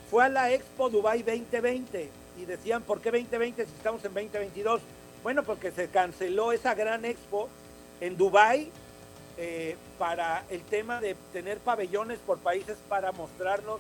fue 0.09 0.25
a 0.25 0.29
la 0.29 0.51
Expo 0.51 0.89
Dubai 0.89 1.23
2020 1.23 2.09
y 2.39 2.45
decían, 2.45 2.83
¿por 2.83 3.01
qué 3.01 3.11
2020 3.11 3.65
si 3.65 3.71
estamos 3.71 4.03
en 4.05 4.13
2022? 4.13 4.81
Bueno, 5.23 5.43
porque 5.43 5.71
se 5.71 5.89
canceló 5.89 6.51
esa 6.51 6.73
gran 6.73 7.05
expo 7.05 7.49
en 7.99 8.17
Dubai 8.17 8.71
eh, 9.41 9.77
para 9.97 10.43
el 10.49 10.61
tema 10.63 10.99
de 10.99 11.15
tener 11.31 11.59
pabellones 11.59 12.19
por 12.19 12.39
países 12.39 12.77
para 12.89 13.13
mostrarnos 13.13 13.79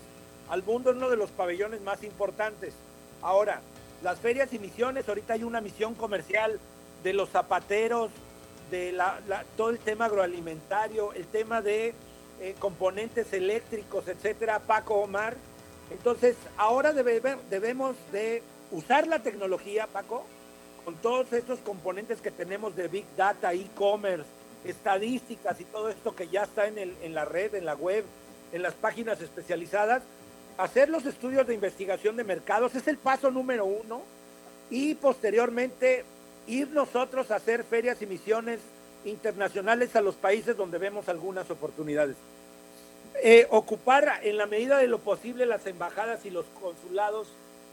al 0.49 0.63
mundo, 0.63 0.91
uno 0.91 1.09
de 1.09 1.17
los 1.17 1.31
pabellones 1.31 1.81
más 1.81 2.01
importantes. 2.03 2.73
Ahora, 3.21 3.59
las 4.01 4.19
ferias 4.19 4.53
y 4.53 4.59
misiones, 4.59 5.09
ahorita 5.09 5.33
hay 5.33 5.43
una 5.43 5.59
misión 5.59 5.95
comercial 5.95 6.61
de 7.03 7.11
los 7.11 7.29
zapateros, 7.31 8.09
de 8.71 8.97
todo 9.57 9.71
el 9.71 9.79
tema 9.79 10.05
agroalimentario, 10.05 11.11
el 11.11 11.27
tema 11.27 11.61
de 11.61 11.93
eh, 12.39 12.55
componentes 12.57 13.33
eléctricos, 13.33 14.07
etcétera, 14.07 14.59
Paco 14.59 14.95
Omar. 14.95 15.35
Entonces, 15.91 16.37
ahora 16.55 16.93
debemos 16.93 17.97
de 18.13 18.43
usar 18.71 19.07
la 19.07 19.19
tecnología, 19.19 19.87
Paco, 19.87 20.23
con 20.85 20.95
todos 20.95 21.33
estos 21.33 21.59
componentes 21.59 22.21
que 22.21 22.31
tenemos 22.31 22.77
de 22.77 22.87
Big 22.87 23.05
Data, 23.17 23.53
e-commerce, 23.53 24.38
estadísticas 24.63 25.59
y 25.59 25.65
todo 25.65 25.89
esto 25.89 26.15
que 26.15 26.27
ya 26.27 26.43
está 26.43 26.67
en, 26.67 26.77
el, 26.77 26.95
en 27.01 27.13
la 27.13 27.25
red, 27.25 27.55
en 27.55 27.65
la 27.65 27.75
web, 27.75 28.03
en 28.51 28.61
las 28.61 28.73
páginas 28.73 29.21
especializadas, 29.21 30.01
hacer 30.57 30.89
los 30.89 31.05
estudios 31.05 31.47
de 31.47 31.53
investigación 31.53 32.15
de 32.17 32.23
mercados 32.23 32.75
es 32.75 32.87
el 32.87 32.97
paso 32.97 33.31
número 33.31 33.65
uno 33.65 34.01
y 34.69 34.95
posteriormente 34.95 36.03
ir 36.47 36.69
nosotros 36.69 37.31
a 37.31 37.35
hacer 37.35 37.63
ferias 37.63 38.01
y 38.01 38.07
misiones 38.07 38.59
internacionales 39.05 39.95
a 39.95 40.01
los 40.01 40.15
países 40.15 40.57
donde 40.57 40.77
vemos 40.77 41.07
algunas 41.07 41.49
oportunidades. 41.49 42.17
Eh, 43.21 43.47
ocupar 43.49 44.19
en 44.23 44.37
la 44.37 44.45
medida 44.45 44.77
de 44.77 44.87
lo 44.87 44.99
posible 44.99 45.45
las 45.45 45.65
embajadas 45.65 46.25
y 46.25 46.29
los 46.29 46.45
consulados 46.61 47.27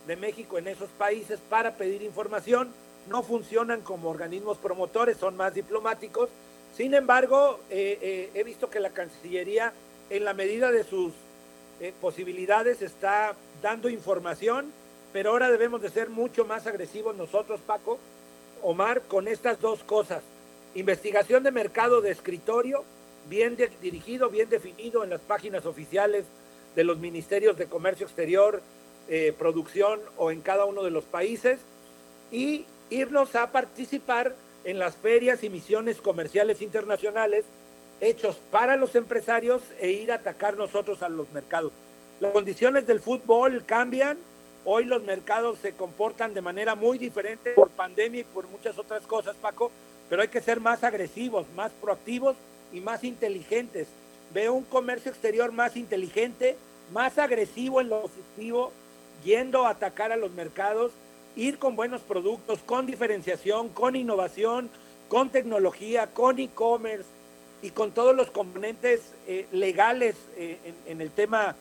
de 0.06 0.16
México 0.16 0.58
en 0.58 0.68
esos 0.68 0.88
países 0.90 1.40
para 1.48 1.74
pedir 1.74 2.02
información. 2.02 2.72
No 3.08 3.22
funcionan 3.22 3.82
como 3.82 4.10
organismos 4.10 4.58
promotores, 4.58 5.16
son 5.16 5.36
más 5.36 5.54
diplomáticos, 5.54 6.28
sin 6.76 6.92
embargo, 6.92 7.60
eh, 7.70 7.98
eh, 8.02 8.30
he 8.34 8.44
visto 8.44 8.68
que 8.68 8.80
la 8.80 8.90
Cancillería, 8.90 9.72
en 10.10 10.24
la 10.26 10.34
medida 10.34 10.70
de 10.70 10.84
sus 10.84 11.14
eh, 11.80 11.94
posibilidades, 12.02 12.82
está 12.82 13.34
dando 13.62 13.88
información, 13.88 14.70
pero 15.10 15.30
ahora 15.30 15.50
debemos 15.50 15.80
de 15.80 15.88
ser 15.88 16.10
mucho 16.10 16.44
más 16.44 16.66
agresivos 16.66 17.16
nosotros, 17.16 17.60
Paco, 17.66 17.98
Omar, 18.62 19.00
con 19.02 19.26
estas 19.26 19.58
dos 19.58 19.82
cosas. 19.84 20.22
Investigación 20.74 21.42
de 21.42 21.50
mercado 21.50 22.02
de 22.02 22.10
escritorio, 22.10 22.84
bien 23.30 23.56
dirigido, 23.80 24.28
bien 24.28 24.50
definido 24.50 25.02
en 25.02 25.08
las 25.08 25.22
páginas 25.22 25.64
oficiales 25.64 26.26
de 26.74 26.84
los 26.84 26.98
ministerios 26.98 27.56
de 27.56 27.66
Comercio 27.66 28.06
Exterior, 28.06 28.60
Producción 29.38 30.00
o 30.16 30.32
en 30.32 30.40
cada 30.40 30.64
uno 30.64 30.82
de 30.82 30.90
los 30.90 31.04
países, 31.04 31.60
y 32.30 32.66
irnos 32.90 33.34
a 33.36 33.52
participar 33.52 34.34
en 34.66 34.80
las 34.80 34.96
ferias 34.96 35.44
y 35.44 35.48
misiones 35.48 36.00
comerciales 36.00 36.60
internacionales 36.60 37.44
hechos 38.00 38.36
para 38.50 38.76
los 38.76 38.96
empresarios 38.96 39.62
e 39.80 39.92
ir 39.92 40.10
a 40.10 40.16
atacar 40.16 40.56
nosotros 40.56 41.04
a 41.04 41.08
los 41.08 41.30
mercados. 41.30 41.72
Las 42.18 42.32
condiciones 42.32 42.84
del 42.84 43.00
fútbol 43.00 43.64
cambian, 43.64 44.18
hoy 44.64 44.84
los 44.84 45.04
mercados 45.04 45.60
se 45.60 45.72
comportan 45.72 46.34
de 46.34 46.42
manera 46.42 46.74
muy 46.74 46.98
diferente 46.98 47.52
por 47.52 47.70
pandemia 47.70 48.22
y 48.22 48.24
por 48.24 48.48
muchas 48.48 48.76
otras 48.76 49.06
cosas, 49.06 49.36
Paco, 49.36 49.70
pero 50.10 50.22
hay 50.22 50.28
que 50.28 50.40
ser 50.40 50.58
más 50.58 50.82
agresivos, 50.82 51.46
más 51.54 51.70
proactivos 51.80 52.34
y 52.72 52.80
más 52.80 53.04
inteligentes. 53.04 53.86
Veo 54.34 54.52
un 54.52 54.64
comercio 54.64 55.12
exterior 55.12 55.52
más 55.52 55.76
inteligente, 55.76 56.56
más 56.92 57.18
agresivo 57.18 57.80
en 57.80 57.88
lo 57.90 58.02
positivo, 58.02 58.72
yendo 59.24 59.64
a 59.64 59.70
atacar 59.70 60.10
a 60.10 60.16
los 60.16 60.32
mercados 60.32 60.90
ir 61.36 61.58
con 61.58 61.76
buenos 61.76 62.00
productos, 62.00 62.60
con 62.64 62.86
diferenciación, 62.86 63.68
con 63.68 63.94
innovación, 63.94 64.70
con 65.08 65.28
tecnología, 65.28 66.08
con 66.08 66.38
e-commerce 66.38 67.08
y 67.62 67.70
con 67.70 67.92
todos 67.92 68.16
los 68.16 68.30
componentes 68.30 69.12
eh, 69.26 69.46
legales 69.52 70.16
eh, 70.36 70.58
en, 70.86 71.00
el 71.00 71.10
tema 71.10 71.54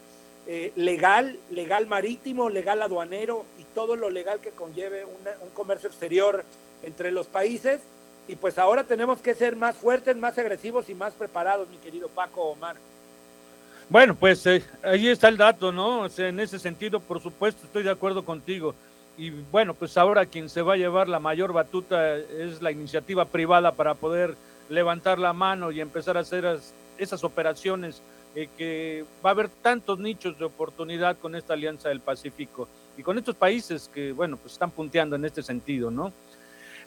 eh, 0.47 0.71
legal, 0.75 1.37
legal 1.51 1.87
marítimo, 1.87 2.49
legal 2.49 2.81
aduanero 2.81 3.45
y 3.59 3.63
todo 3.75 3.95
lo 3.95 4.09
legal 4.09 4.39
que 4.39 4.51
conlleve 4.51 5.05
un 5.05 5.49
comercio 5.53 5.89
exterior 5.89 6.43
entre 6.81 7.11
los 7.11 7.27
países. 7.27 7.81
Y 8.27 8.35
pues 8.37 8.57
ahora 8.57 8.85
tenemos 8.85 9.19
que 9.19 9.35
ser 9.35 9.55
más 9.55 9.75
fuertes, 9.75 10.15
más 10.15 10.37
agresivos 10.37 10.89
y 10.89 10.95
más 10.95 11.13
preparados, 11.13 11.69
mi 11.69 11.77
querido 11.77 12.07
Paco 12.07 12.41
Omar. 12.43 12.75
Bueno, 13.87 14.15
pues 14.15 14.47
ahí 14.81 15.07
está 15.09 15.27
el 15.27 15.37
dato, 15.37 15.71
¿no? 15.71 16.07
en 16.17 16.39
ese 16.39 16.57
sentido, 16.57 16.99
por 16.99 17.21
supuesto, 17.21 17.67
estoy 17.67 17.83
de 17.83 17.91
acuerdo 17.91 18.25
contigo 18.25 18.73
y 19.17 19.29
bueno, 19.29 19.73
pues 19.73 19.97
ahora 19.97 20.25
quien 20.25 20.49
se 20.49 20.61
va 20.61 20.73
a 20.73 20.77
llevar 20.77 21.07
la 21.07 21.19
mayor 21.19 21.53
batuta 21.53 22.17
es 22.17 22.61
la 22.61 22.71
iniciativa 22.71 23.25
privada 23.25 23.71
para 23.71 23.93
poder 23.93 24.35
levantar 24.69 25.19
la 25.19 25.33
mano 25.33 25.71
y 25.71 25.79
empezar 25.79 26.17
a 26.17 26.21
hacer 26.21 26.59
esas 26.97 27.23
operaciones 27.23 28.01
eh, 28.35 28.49
que 28.57 29.05
va 29.25 29.29
a 29.29 29.33
haber 29.33 29.47
tantos 29.47 29.99
nichos 29.99 30.37
de 30.37 30.45
oportunidad 30.45 31.17
con 31.17 31.35
esta 31.35 31.53
Alianza 31.53 31.89
del 31.89 32.01
Pacífico 32.01 32.67
y 32.97 33.03
con 33.03 33.17
estos 33.17 33.35
países 33.35 33.89
que, 33.93 34.11
bueno, 34.11 34.37
pues 34.37 34.53
están 34.53 34.71
punteando 34.71 35.15
en 35.15 35.23
este 35.23 35.41
sentido, 35.41 35.89
¿no? 35.91 36.11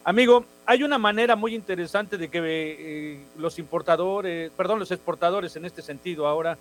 Amigo, 0.04 0.44
hay 0.64 0.82
una 0.82 0.98
manera 0.98 1.36
muy 1.36 1.54
interesante 1.54 2.16
de 2.16 2.28
que 2.28 2.40
eh, 2.42 3.20
los 3.38 3.58
importadores, 3.58 4.50
perdón, 4.56 4.78
los 4.78 4.90
exportadores 4.90 5.56
en 5.56 5.64
este 5.64 5.82
sentido 5.82 6.26
ahora, 6.26 6.56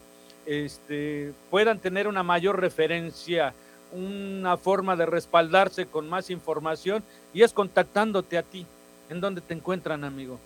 este, 0.45 1.33
puedan 1.49 1.79
tener 1.79 2.07
una 2.07 2.23
mayor 2.23 2.59
referencia 2.59 3.53
una 3.91 4.57
forma 4.57 4.95
de 4.95 5.05
respaldarse 5.05 5.85
con 5.85 6.09
más 6.09 6.29
información 6.29 7.03
y 7.33 7.43
es 7.43 7.53
contactándote 7.53 8.37
a 8.37 8.43
ti. 8.43 8.65
¿En 9.09 9.21
dónde 9.21 9.41
te 9.41 9.53
encuentran, 9.53 10.03
amigo? 10.03 10.39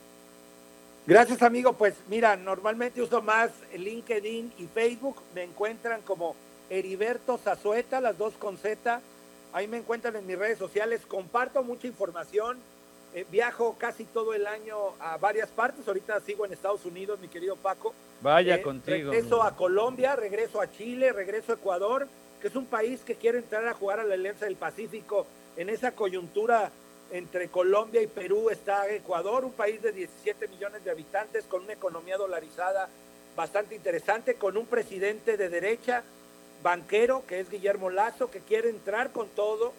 Gracias, 1.08 1.42
amigo. 1.42 1.74
Pues 1.74 1.96
mira, 2.10 2.36
normalmente 2.36 3.02
uso 3.02 3.22
más 3.22 3.52
LinkedIn 3.76 4.54
y 4.60 4.68
Facebook. 4.68 5.16
Me 5.34 5.44
encuentran 5.44 6.02
como 6.02 6.36
Heriberto 6.70 7.38
Zazueta, 7.38 8.00
las 8.02 8.18
dos 8.18 8.34
con 8.36 8.58
Z. 8.58 9.02
Ahí 9.54 9.68
me 9.68 9.78
encuentran 9.78 10.16
en 10.16 10.28
mis 10.28 10.38
redes 10.38 10.60
sociales. 10.60 11.02
Comparto 11.08 11.64
mucha 11.64 11.88
información. 11.88 12.60
Eh, 13.14 13.26
viajo 13.30 13.76
casi 13.78 14.06
todo 14.06 14.34
el 14.34 14.46
año 14.46 14.78
a 15.00 15.18
varias 15.18 15.50
partes. 15.50 15.88
Ahorita 15.88 16.20
sigo 16.22 16.46
en 16.46 16.54
Estados 16.54 16.86
Unidos, 16.86 17.20
mi 17.20 17.28
querido 17.28 17.56
Paco. 17.56 17.94
Vaya 18.22 18.56
eh, 18.56 18.62
contigo. 18.62 19.12
Regreso 19.12 19.42
a 19.42 19.56
Colombia, 19.56 20.16
regreso 20.16 20.62
a 20.62 20.72
Chile, 20.72 21.12
regreso 21.12 21.52
a 21.52 21.56
Ecuador 21.56 22.08
que 22.42 22.48
es 22.48 22.56
un 22.56 22.66
país 22.66 23.02
que 23.02 23.16
quiere 23.16 23.38
entrar 23.38 23.68
a 23.68 23.74
jugar 23.74 24.00
a 24.00 24.04
la 24.04 24.16
Alianza 24.16 24.46
del 24.46 24.56
Pacífico 24.56 25.28
en 25.56 25.70
esa 25.70 25.92
coyuntura 25.92 26.72
entre 27.12 27.50
Colombia 27.50 28.02
y 28.02 28.08
Perú 28.08 28.50
está 28.50 28.90
Ecuador, 28.90 29.46
un 29.46 29.52
país 29.52 29.82
de 29.82 29.92
17 29.92 30.48
millones 30.48 30.84
de 30.84 30.92
habitantes 30.92 31.46
con 31.46 31.64
una 31.64 31.74
economía 31.74 32.18
dolarizada 32.18 32.90
bastante 33.36 33.76
interesante, 33.76 34.36
con 34.36 34.58
un 34.58 34.66
presidente 34.66 35.38
de 35.38 35.50
derecha 35.50 36.04
banquero, 36.64 37.24
que 37.28 37.40
es 37.40 37.50
Guillermo 37.50 37.90
Lazo, 37.90 38.32
que 38.32 38.40
quiere 38.40 38.70
entrar 38.70 39.12
con 39.12 39.28
todo, 39.30 39.74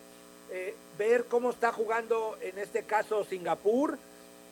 eh, 0.51 0.75
ver 0.99 1.25
cómo 1.25 1.51
está 1.51 1.73
jugando 1.73 2.37
en 2.43 2.59
este 2.59 2.83
caso 2.83 3.25
Singapur, 3.25 3.99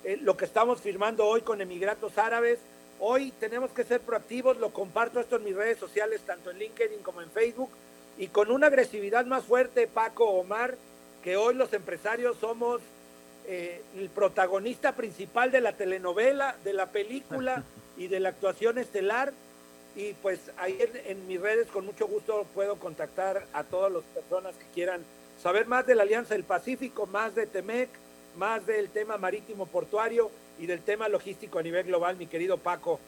eh, 0.04 0.18
lo 0.22 0.36
que 0.36 0.46
estamos 0.46 0.80
firmando 0.80 1.26
hoy 1.26 1.42
con 1.42 1.60
Emiratos 1.60 2.16
Árabes. 2.16 2.58
Hoy 2.98 3.32
tenemos 3.32 3.70
que 3.72 3.84
ser 3.84 4.00
proactivos, 4.00 4.58
lo 4.58 4.72
comparto 4.72 5.20
esto 5.20 5.36
en 5.36 5.44
mis 5.44 5.56
redes 5.56 5.78
sociales, 5.78 6.22
tanto 6.22 6.50
en 6.50 6.58
LinkedIn 6.58 7.02
como 7.02 7.20
en 7.20 7.30
Facebook, 7.30 7.70
y 8.18 8.28
con 8.28 8.50
una 8.50 8.66
agresividad 8.66 9.24
más 9.26 9.44
fuerte, 9.44 9.86
Paco, 9.86 10.26
Omar, 10.26 10.76
que 11.22 11.36
hoy 11.36 11.54
los 11.54 11.72
empresarios 11.72 12.36
somos 12.38 12.80
eh, 13.46 13.82
el 13.96 14.08
protagonista 14.10 14.92
principal 14.92 15.50
de 15.50 15.60
la 15.60 15.72
telenovela, 15.72 16.56
de 16.64 16.72
la 16.72 16.86
película 16.86 17.64
y 17.96 18.08
de 18.08 18.20
la 18.20 18.30
actuación 18.30 18.78
estelar. 18.78 19.32
Y 19.96 20.12
pues 20.14 20.38
ahí 20.58 20.78
en, 21.06 21.26
mis 21.26 21.40
redes 21.40 21.66
con 21.68 21.84
mucho 21.84 22.06
gusto 22.06 22.46
puedo 22.54 22.76
contactar 22.76 23.46
a 23.52 23.64
todas 23.64 23.92
las 23.92 24.02
personas 24.04 24.54
que 24.54 24.66
quieran 24.72 25.02
saber 25.42 25.66
más 25.66 25.86
de 25.86 25.94
la 25.94 26.02
Alianza 26.02 26.34
del 26.34 26.44
Pacífico, 26.44 27.06
más 27.06 27.34
de 27.34 27.46
Temec, 27.46 27.88
más 28.36 28.64
del 28.66 28.90
tema 28.90 29.16
marítimo 29.16 29.66
portuario 29.66 30.30
y 30.58 30.66
del 30.66 30.82
tema 30.82 31.08
logístico 31.08 31.58
a 31.58 31.62
nivel 31.62 31.86
global, 31.86 32.16
mi 32.16 32.26
querido 32.26 32.58
Paco. 32.58 33.00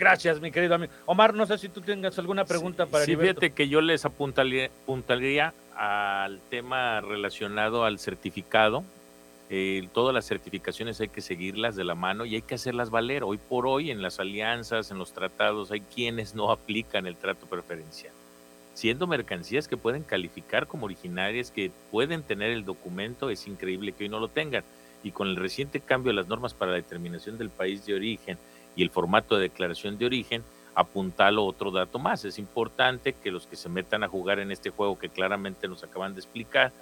Gracias, 0.00 0.40
mi 0.40 0.50
querido 0.50 0.74
amigo. 0.74 0.92
Omar, 1.06 1.34
no 1.34 1.46
sé 1.46 1.58
si 1.58 1.68
tú 1.68 1.80
tengas 1.80 2.18
alguna 2.18 2.44
pregunta 2.44 2.86
para 2.86 3.04
Sí, 3.04 3.14
fíjate 3.14 3.50
que 3.50 3.68
yo 3.68 3.80
les 3.80 4.04
apuntaría, 4.04 4.70
apuntaría 4.82 5.54
al 5.76 6.40
tema 6.50 7.00
relacionado 7.00 7.84
al 7.84 8.00
certificado 8.00 8.82
eh, 9.52 9.88
todas 9.92 10.14
las 10.14 10.26
certificaciones 10.26 11.00
hay 11.00 11.08
que 11.08 11.20
seguirlas 11.20 11.74
de 11.74 11.82
la 11.82 11.96
mano 11.96 12.24
y 12.24 12.36
hay 12.36 12.42
que 12.42 12.54
hacerlas 12.54 12.90
valer. 12.90 13.24
Hoy 13.24 13.36
por 13.36 13.66
hoy 13.66 13.90
en 13.90 14.00
las 14.00 14.20
alianzas, 14.20 14.92
en 14.92 14.98
los 14.98 15.12
tratados, 15.12 15.72
hay 15.72 15.80
quienes 15.80 16.36
no 16.36 16.52
aplican 16.52 17.04
el 17.08 17.16
trato 17.16 17.46
preferencial. 17.46 18.12
Siendo 18.74 19.08
mercancías 19.08 19.66
que 19.66 19.76
pueden 19.76 20.04
calificar 20.04 20.68
como 20.68 20.84
originarias, 20.84 21.50
que 21.50 21.72
pueden 21.90 22.22
tener 22.22 22.52
el 22.52 22.64
documento, 22.64 23.28
es 23.28 23.48
increíble 23.48 23.90
que 23.90 24.04
hoy 24.04 24.08
no 24.08 24.20
lo 24.20 24.28
tengan. 24.28 24.62
Y 25.02 25.10
con 25.10 25.26
el 25.26 25.34
reciente 25.34 25.80
cambio 25.80 26.10
de 26.10 26.16
las 26.16 26.28
normas 26.28 26.54
para 26.54 26.70
la 26.70 26.76
determinación 26.76 27.36
del 27.36 27.50
país 27.50 27.84
de 27.84 27.94
origen 27.94 28.38
y 28.76 28.82
el 28.82 28.90
formato 28.90 29.36
de 29.36 29.42
declaración 29.42 29.98
de 29.98 30.06
origen, 30.06 30.42
apuntalo 30.74 31.44
otro 31.44 31.70
dato 31.70 31.98
más. 31.98 32.24
Es 32.24 32.38
importante 32.38 33.12
que 33.12 33.30
los 33.30 33.46
que 33.46 33.56
se 33.56 33.68
metan 33.68 34.02
a 34.04 34.08
jugar 34.08 34.38
en 34.38 34.50
este 34.50 34.70
juego 34.70 34.98
que 34.98 35.08
claramente 35.08 35.68
nos 35.68 35.82
acaban 35.82 36.14
de 36.14 36.20
explicar, 36.20 36.72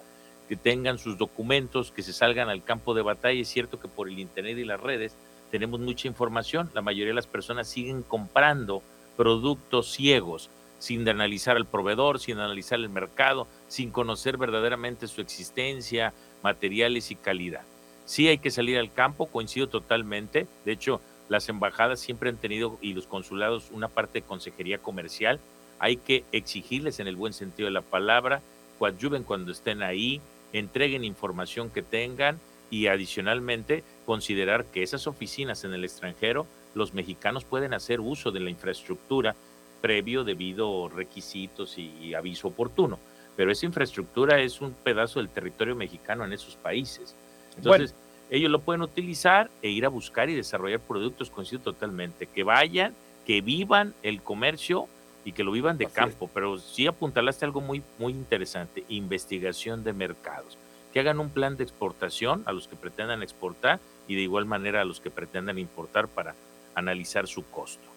que 0.47 0.55
tengan 0.55 0.97
sus 0.97 1.17
documentos, 1.17 1.91
que 1.91 2.01
se 2.01 2.13
salgan 2.13 2.49
al 2.49 2.63
campo 2.63 2.93
de 2.93 3.01
batalla. 3.01 3.41
Es 3.41 3.49
cierto 3.49 3.79
que 3.79 3.87
por 3.87 4.07
el 4.07 4.19
Internet 4.19 4.57
y 4.57 4.65
las 4.65 4.79
redes 4.79 5.15
tenemos 5.51 5.79
mucha 5.79 6.07
información. 6.07 6.69
La 6.73 6.81
mayoría 6.81 7.09
de 7.09 7.15
las 7.15 7.27
personas 7.27 7.67
siguen 7.67 8.03
comprando 8.03 8.81
productos 9.17 9.91
ciegos, 9.91 10.49
sin 10.79 11.07
analizar 11.07 11.57
al 11.57 11.65
proveedor, 11.65 12.19
sin 12.19 12.39
analizar 12.39 12.79
el 12.79 12.89
mercado, 12.89 13.47
sin 13.67 13.91
conocer 13.91 14.37
verdaderamente 14.37 15.07
su 15.07 15.21
existencia, 15.21 16.13
materiales 16.41 17.11
y 17.11 17.15
calidad. 17.15 17.63
Sí 18.05 18.27
hay 18.27 18.37
que 18.37 18.49
salir 18.49 18.77
al 18.79 18.91
campo, 18.91 19.27
coincido 19.27 19.67
totalmente. 19.67 20.47
De 20.65 20.71
hecho, 20.71 21.01
las 21.29 21.47
embajadas 21.47 21.99
siempre 21.99 22.29
han 22.29 22.37
tenido 22.37 22.77
y 22.81 22.93
los 22.93 23.07
consulados 23.07 23.69
una 23.71 23.87
parte 23.87 24.19
de 24.19 24.25
consejería 24.25 24.79
comercial. 24.79 25.39
Hay 25.77 25.97
que 25.97 26.25
exigirles 26.31 26.99
en 26.99 27.07
el 27.07 27.15
buen 27.15 27.33
sentido 27.33 27.67
de 27.67 27.73
la 27.73 27.81
palabra, 27.81 28.41
coadyuven 28.77 29.23
cuando 29.23 29.51
estén 29.51 29.81
ahí, 29.81 30.19
entreguen 30.51 31.03
información 31.03 31.69
que 31.69 31.83
tengan 31.83 32.39
y 32.71 32.87
adicionalmente 32.87 33.83
considerar 34.05 34.65
que 34.65 34.83
esas 34.83 35.07
oficinas 35.07 35.63
en 35.63 35.73
el 35.73 35.83
extranjero, 35.83 36.45
los 36.73 36.93
mexicanos 36.93 37.45
pueden 37.45 37.73
hacer 37.73 37.99
uso 37.99 38.31
de 38.31 38.39
la 38.39 38.49
infraestructura 38.49 39.35
previo 39.81 40.23
debido 40.23 40.89
requisitos 40.89 41.77
y 41.77 42.13
aviso 42.13 42.49
oportuno. 42.49 42.99
Pero 43.37 43.51
esa 43.51 43.65
infraestructura 43.65 44.41
es 44.41 44.59
un 44.59 44.73
pedazo 44.73 45.19
del 45.19 45.29
territorio 45.29 45.73
mexicano 45.75 46.25
en 46.25 46.33
esos 46.33 46.55
países. 46.55 47.15
Entonces, 47.55 47.95
ellos 48.29 48.51
lo 48.51 48.59
pueden 48.59 48.81
utilizar 48.81 49.49
e 49.61 49.69
ir 49.69 49.85
a 49.85 49.89
buscar 49.89 50.29
y 50.29 50.35
desarrollar 50.35 50.79
productos, 50.79 51.29
coincido 51.29 51.61
totalmente. 51.61 52.27
Que 52.27 52.43
vayan, 52.43 52.93
que 53.25 53.41
vivan 53.41 53.93
el 54.03 54.21
comercio 54.21 54.87
y 55.25 55.31
que 55.31 55.43
lo 55.43 55.51
vivan 55.51 55.77
de 55.77 55.87
campo, 55.87 56.29
pero 56.33 56.57
sí 56.57 56.87
apuntalaste 56.87 57.45
algo 57.45 57.61
muy, 57.61 57.83
muy 57.97 58.13
interesante, 58.13 58.83
investigación 58.87 59.83
de 59.83 59.93
mercados, 59.93 60.57
que 60.93 60.99
hagan 60.99 61.19
un 61.19 61.29
plan 61.29 61.57
de 61.57 61.63
exportación 61.63 62.43
a 62.45 62.51
los 62.51 62.67
que 62.67 62.75
pretendan 62.75 63.21
exportar 63.21 63.79
y 64.07 64.15
de 64.15 64.21
igual 64.21 64.45
manera 64.45 64.81
a 64.81 64.85
los 64.85 64.99
que 65.01 65.11
pretendan 65.11 65.59
importar 65.59 66.07
para 66.07 66.35
analizar 66.73 67.27
su 67.27 67.43
costo. 67.49 67.87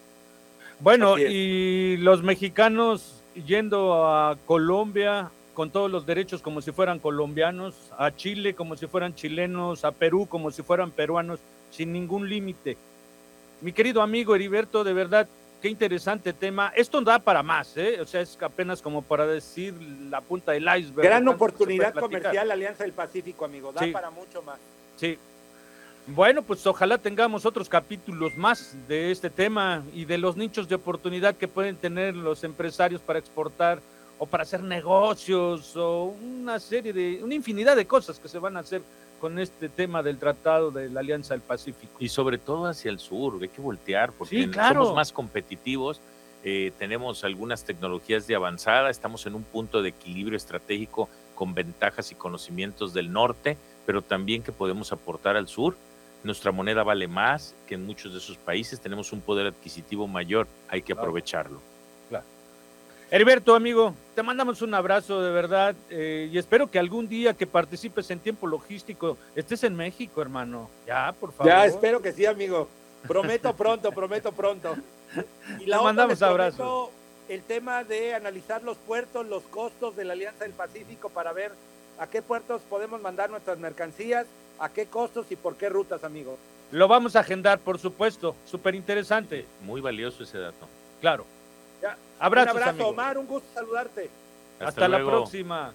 Bueno, 0.80 1.16
y 1.16 1.96
los 1.98 2.22
mexicanos 2.22 3.22
yendo 3.46 4.04
a 4.04 4.36
Colombia 4.46 5.30
con 5.54 5.70
todos 5.70 5.90
los 5.90 6.06
derechos 6.06 6.42
como 6.42 6.62
si 6.62 6.72
fueran 6.72 6.98
colombianos, 6.98 7.74
a 7.98 8.10
Chile 8.14 8.54
como 8.54 8.76
si 8.76 8.86
fueran 8.86 9.14
chilenos, 9.14 9.84
a 9.84 9.92
Perú 9.92 10.26
como 10.28 10.50
si 10.50 10.62
fueran 10.62 10.90
peruanos, 10.90 11.40
sin 11.70 11.92
ningún 11.92 12.28
límite. 12.28 12.76
Mi 13.60 13.72
querido 13.72 14.02
amigo 14.02 14.34
Heriberto, 14.34 14.82
de 14.82 14.92
verdad, 14.92 15.28
qué 15.60 15.68
interesante 15.68 16.32
tema. 16.32 16.72
Esto 16.74 17.00
da 17.00 17.18
para 17.18 17.42
más, 17.42 17.76
¿eh? 17.76 18.00
O 18.00 18.06
sea, 18.06 18.20
es 18.20 18.36
apenas 18.42 18.82
como 18.82 19.02
para 19.02 19.26
decir 19.26 19.74
la 20.10 20.20
punta 20.20 20.52
del 20.52 20.64
iceberg. 20.64 21.06
Gran 21.06 21.28
oportunidad 21.28 21.94
comercial 21.94 22.50
Alianza 22.50 22.82
del 22.82 22.92
Pacífico, 22.92 23.44
amigo. 23.44 23.72
Da 23.72 23.86
para 23.92 24.10
mucho 24.10 24.42
más. 24.42 24.58
Sí. 24.96 25.18
Bueno, 26.08 26.42
pues 26.42 26.66
ojalá 26.66 26.98
tengamos 26.98 27.46
otros 27.46 27.68
capítulos 27.68 28.36
más 28.36 28.74
de 28.88 29.12
este 29.12 29.30
tema 29.30 29.84
y 29.94 30.04
de 30.04 30.18
los 30.18 30.36
nichos 30.36 30.68
de 30.68 30.74
oportunidad 30.74 31.36
que 31.36 31.46
pueden 31.46 31.76
tener 31.76 32.16
los 32.16 32.42
empresarios 32.42 33.00
para 33.00 33.20
exportar 33.20 33.80
o 34.18 34.26
para 34.26 34.42
hacer 34.44 34.62
negocios 34.62 35.76
o 35.76 36.14
una 36.22 36.58
serie 36.60 36.92
de, 36.92 37.22
una 37.22 37.34
infinidad 37.34 37.76
de 37.76 37.86
cosas 37.86 38.18
que 38.18 38.28
se 38.28 38.38
van 38.38 38.56
a 38.56 38.60
hacer 38.60 38.82
con 39.20 39.38
este 39.38 39.68
tema 39.68 40.02
del 40.02 40.18
Tratado 40.18 40.70
de 40.70 40.88
la 40.90 41.00
Alianza 41.00 41.34
del 41.34 41.42
Pacífico. 41.42 41.92
Y 42.00 42.08
sobre 42.08 42.38
todo 42.38 42.66
hacia 42.66 42.90
el 42.90 42.98
sur, 42.98 43.38
hay 43.40 43.48
que 43.48 43.60
voltear 43.60 44.12
porque 44.12 44.50
somos 44.52 44.94
más 44.94 45.12
competitivos, 45.12 46.00
eh, 46.44 46.72
tenemos 46.76 47.22
algunas 47.22 47.64
tecnologías 47.64 48.26
de 48.26 48.34
avanzada, 48.34 48.90
estamos 48.90 49.24
en 49.26 49.36
un 49.36 49.44
punto 49.44 49.80
de 49.80 49.90
equilibrio 49.90 50.36
estratégico 50.36 51.08
con 51.36 51.54
ventajas 51.54 52.10
y 52.10 52.16
conocimientos 52.16 52.94
del 52.94 53.12
norte, 53.12 53.56
pero 53.86 54.02
también 54.02 54.42
que 54.42 54.50
podemos 54.50 54.92
aportar 54.92 55.36
al 55.36 55.46
sur. 55.46 55.76
Nuestra 56.24 56.50
moneda 56.52 56.82
vale 56.82 57.06
más 57.08 57.54
que 57.66 57.74
en 57.74 57.86
muchos 57.86 58.12
de 58.12 58.18
esos 58.18 58.36
países, 58.36 58.80
tenemos 58.80 59.12
un 59.12 59.20
poder 59.20 59.46
adquisitivo 59.46 60.06
mayor, 60.08 60.46
hay 60.68 60.82
que 60.82 60.92
aprovecharlo. 60.92 61.60
Heriberto, 63.12 63.54
amigo, 63.54 63.94
te 64.14 64.22
mandamos 64.22 64.62
un 64.62 64.72
abrazo 64.72 65.20
de 65.20 65.30
verdad 65.30 65.74
eh, 65.90 66.30
y 66.32 66.38
espero 66.38 66.70
que 66.70 66.78
algún 66.78 67.10
día 67.10 67.34
que 67.34 67.46
participes 67.46 68.10
en 68.10 68.20
tiempo 68.20 68.46
logístico 68.46 69.18
estés 69.36 69.64
en 69.64 69.76
México, 69.76 70.22
hermano. 70.22 70.70
Ya, 70.86 71.12
por 71.20 71.30
favor. 71.30 71.52
Ya, 71.52 71.66
espero 71.66 72.00
que 72.00 72.12
sí, 72.12 72.24
amigo. 72.24 72.70
Prometo 73.06 73.52
pronto, 73.56 73.92
prometo 73.92 74.32
pronto. 74.32 74.74
Y 75.60 75.66
la 75.66 75.76
te 75.76 75.84
mandamos 75.84 76.22
abrazo. 76.22 76.90
El 77.28 77.42
tema 77.42 77.84
de 77.84 78.14
analizar 78.14 78.62
los 78.62 78.78
puertos, 78.78 79.26
los 79.26 79.42
costos 79.42 79.94
de 79.94 80.06
la 80.06 80.14
Alianza 80.14 80.44
del 80.44 80.54
Pacífico 80.54 81.10
para 81.10 81.34
ver 81.34 81.52
a 81.98 82.06
qué 82.06 82.22
puertos 82.22 82.62
podemos 82.62 83.02
mandar 83.02 83.28
nuestras 83.28 83.58
mercancías, 83.58 84.24
a 84.58 84.70
qué 84.70 84.86
costos 84.86 85.26
y 85.28 85.36
por 85.36 85.56
qué 85.56 85.68
rutas, 85.68 86.02
amigo. 86.02 86.38
Lo 86.70 86.88
vamos 86.88 87.14
a 87.14 87.20
agendar, 87.20 87.58
por 87.58 87.78
supuesto. 87.78 88.34
Súper 88.46 88.74
interesante. 88.74 89.44
Muy 89.60 89.82
valioso 89.82 90.22
ese 90.22 90.38
dato. 90.38 90.66
Claro. 91.02 91.26
Abrazos, 92.18 92.54
un 92.54 92.62
abrazo, 92.62 92.88
Omar, 92.88 93.18
un 93.18 93.26
gusto 93.26 93.48
saludarte. 93.54 94.10
Hasta, 94.60 94.88
la 94.88 94.98
próxima. 94.98 95.72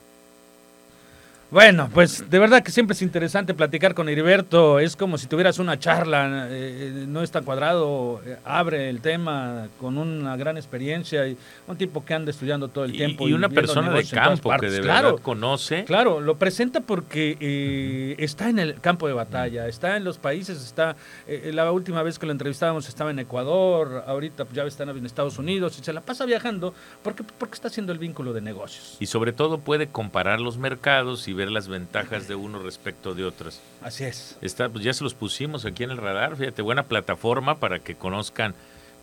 Bueno, 1.50 1.90
pues 1.94 2.30
de 2.30 2.40
verdad 2.40 2.62
que 2.62 2.72
siempre 2.72 2.94
es 2.94 3.02
interesante 3.02 3.54
platicar 3.54 3.94
con 3.94 4.10
Heriberto, 4.10 4.80
es 4.80 4.98
como 4.98 5.18
si 5.18 5.28
tuvieras 5.28 5.60
una 5.60 5.80
charla, 5.80 6.48
eh, 6.50 7.06
no 7.08 7.22
está 7.22 7.42
cuadrado, 7.42 8.22
eh, 8.26 8.36
abre 8.44 8.90
el 8.90 9.00
tema 9.00 9.70
con 9.80 9.98
una 9.98 10.36
gran 10.36 10.58
experiencia 10.58 11.26
y 11.26 11.38
un 11.66 11.78
tipo 11.78 12.04
que 12.04 12.14
anda 12.14 12.32
estudiando 12.32 12.68
todo 12.68 12.84
el 12.84 12.92
tiempo. 12.92 13.30
Y, 13.30 13.34
una 13.34 13.48
persona 13.48 13.92
de 13.92 14.04
campo 14.04 14.52
que 14.60 14.70
de 14.70 14.82
verdad 14.82 15.16
conoce. 15.22 15.86
Claro, 15.86 16.20
lo 16.20 16.36
presenta 16.36 16.82
porque 16.82 17.38
eh, 17.40 18.16
está 18.20 18.50
en 18.50 18.60
el 18.60 18.82
campo 18.82 19.08
de 19.08 19.14
batalla, 19.14 19.68
está 19.68 19.96
en 19.96 20.04
los 20.04 20.18
países, 20.18 20.62
está, 20.62 20.98
la 21.28 21.72
última 21.72 22.04
vez 22.04 22.20
que 22.20 22.26
lo 22.26 22.34
entrevistábamos 22.34 22.90
estaba 22.90 23.12
en 23.12 23.20
Ecuador, 23.20 24.04
ahorita 24.06 24.46
ya 24.52 24.64
está 24.64 24.84
en 24.84 25.06
Estados 25.06 25.40
Unidos 25.40 25.80
y 25.80 25.84
se 25.84 25.94
la 25.94 26.02
pasa 26.02 26.26
viajando 26.26 26.74
porque, 27.04 27.24
porque 27.24 27.56
está 27.56 27.70
haciendo 27.70 27.94
el 27.94 28.00
vínculo 28.00 28.34
de 28.34 28.42
negocios. 28.42 28.98
Y 29.00 29.06
sobre 29.06 29.32
todo 29.32 29.60
puede 29.60 29.88
comparar 29.88 30.42
los 30.42 30.58
mercados 30.58 31.30
y 31.30 31.37
ver 31.38 31.50
las 31.50 31.70
ventajas 31.70 32.28
de 32.28 32.36
uno 32.36 32.60
respecto 32.60 33.16
de 33.16 33.24
otros. 33.24 33.62
Así 33.82 34.04
es. 34.04 34.38
Está, 34.42 34.68
pues 34.68 34.84
ya 34.84 34.94
se 34.94 35.06
los 35.06 35.14
pusimos 35.14 35.64
aquí 35.64 35.84
en 35.84 35.92
el 35.92 35.98
radar, 35.98 36.36
fíjate, 36.36 36.62
buena 36.62 36.84
plataforma 36.84 37.60
para 37.60 37.80
que 37.80 37.96
conozcan 37.96 38.54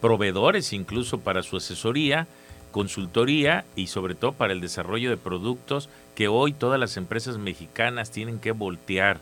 proveedores, 0.02 0.74
incluso 0.74 1.20
para 1.20 1.42
su 1.42 1.56
asesoría, 1.56 2.26
consultoría 2.70 3.64
y 3.74 3.86
sobre 3.86 4.14
todo 4.14 4.32
para 4.32 4.52
el 4.52 4.60
desarrollo 4.60 5.08
de 5.08 5.16
productos 5.16 5.88
que 6.14 6.28
hoy 6.28 6.52
todas 6.52 6.78
las 6.78 6.98
empresas 6.98 7.38
mexicanas 7.38 8.10
tienen 8.10 8.38
que 8.38 8.52
voltear 8.52 9.20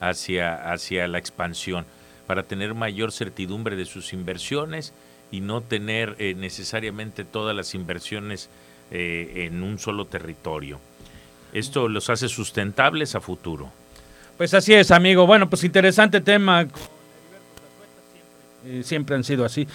hacia, 0.00 0.72
hacia 0.72 1.06
la 1.08 1.18
expansión 1.18 1.84
para 2.26 2.44
tener 2.44 2.74
mayor 2.74 3.12
certidumbre 3.12 3.76
de 3.76 3.84
sus 3.84 4.12
inversiones 4.12 4.94
y 5.30 5.40
no 5.40 5.60
tener 5.60 6.16
eh, 6.18 6.34
necesariamente 6.34 7.24
todas 7.24 7.54
las 7.56 7.74
inversiones 7.74 8.48
eh, 8.90 9.46
en 9.46 9.62
un 9.62 9.78
solo 9.78 10.04
territorio. 10.04 10.78
Esto 11.52 11.88
los 11.88 12.08
hace 12.10 12.28
sustentables 12.28 13.14
a 13.14 13.20
futuro. 13.20 13.70
Pues 14.36 14.54
así 14.54 14.74
es, 14.74 14.90
amigo. 14.90 15.26
Bueno, 15.26 15.48
pues 15.48 15.64
interesante 15.64 16.20
tema. 16.20 16.66
Eh, 18.64 18.82
siempre 18.84 19.16
han 19.16 19.24
sido 19.24 19.44
así. 19.44 19.66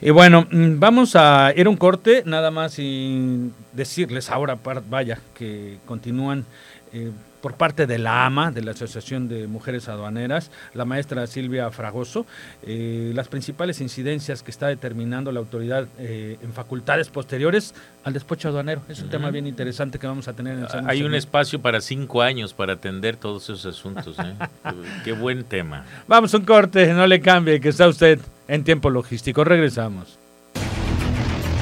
Y 0.00 0.10
bueno, 0.10 0.46
mm, 0.50 0.78
vamos 0.78 1.14
a 1.14 1.52
ir 1.56 1.68
un 1.68 1.76
corte, 1.76 2.22
nada 2.26 2.50
más 2.50 2.78
y 2.78 3.50
decirles 3.72 4.30
ahora, 4.30 4.58
vaya, 4.88 5.20
que 5.34 5.78
continúan 5.86 6.44
eh, 6.92 7.10
por 7.42 7.54
parte 7.54 7.86
de 7.86 7.98
la 7.98 8.24
AMA, 8.24 8.52
de 8.52 8.62
la 8.62 8.70
Asociación 8.70 9.28
de 9.28 9.46
Mujeres 9.46 9.88
Aduaneras, 9.88 10.50
la 10.72 10.84
maestra 10.84 11.26
Silvia 11.26 11.70
Fragoso, 11.70 12.24
eh, 12.62 13.10
las 13.14 13.28
principales 13.28 13.80
incidencias 13.80 14.42
que 14.42 14.50
está 14.50 14.68
determinando 14.68 15.32
la 15.32 15.40
autoridad 15.40 15.88
eh, 15.98 16.38
en 16.40 16.52
facultades 16.52 17.08
posteriores 17.10 17.74
al 18.04 18.12
despacho 18.12 18.48
aduanero. 18.48 18.80
Es 18.88 19.00
un 19.02 19.10
tema 19.10 19.30
bien 19.30 19.46
interesante 19.46 19.98
que 19.98 20.06
vamos 20.06 20.28
a 20.28 20.32
tener 20.32 20.56
en 20.56 20.64
el 20.64 20.88
Hay 20.88 21.02
un 21.02 21.14
espacio 21.14 21.60
para 21.60 21.80
cinco 21.80 22.22
años 22.22 22.54
para 22.54 22.74
atender 22.74 23.16
todos 23.16 23.44
esos 23.44 23.66
asuntos. 23.66 24.16
Qué 25.04 25.12
buen 25.12 25.44
tema. 25.44 25.84
Vamos 26.06 26.32
un 26.34 26.44
corte, 26.44 26.92
no 26.94 27.06
le 27.06 27.20
cambie, 27.20 27.60
que 27.60 27.68
está 27.68 27.88
usted 27.88 28.20
en 28.48 28.64
tiempo 28.64 28.88
logístico. 28.88 29.44
Regresamos. 29.44 30.18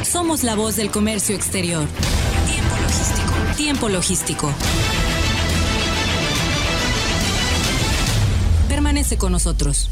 Somos 0.03 0.45
la 0.45 0.55
voz 0.55 0.77
del 0.77 0.91
comercio 0.91 1.35
exterior. 1.35 1.87
Tiempo 2.47 2.77
logístico. 2.77 3.57
Tiempo 3.57 3.89
logístico. 3.89 4.55
Con 9.19 9.33
nosotros. 9.33 9.89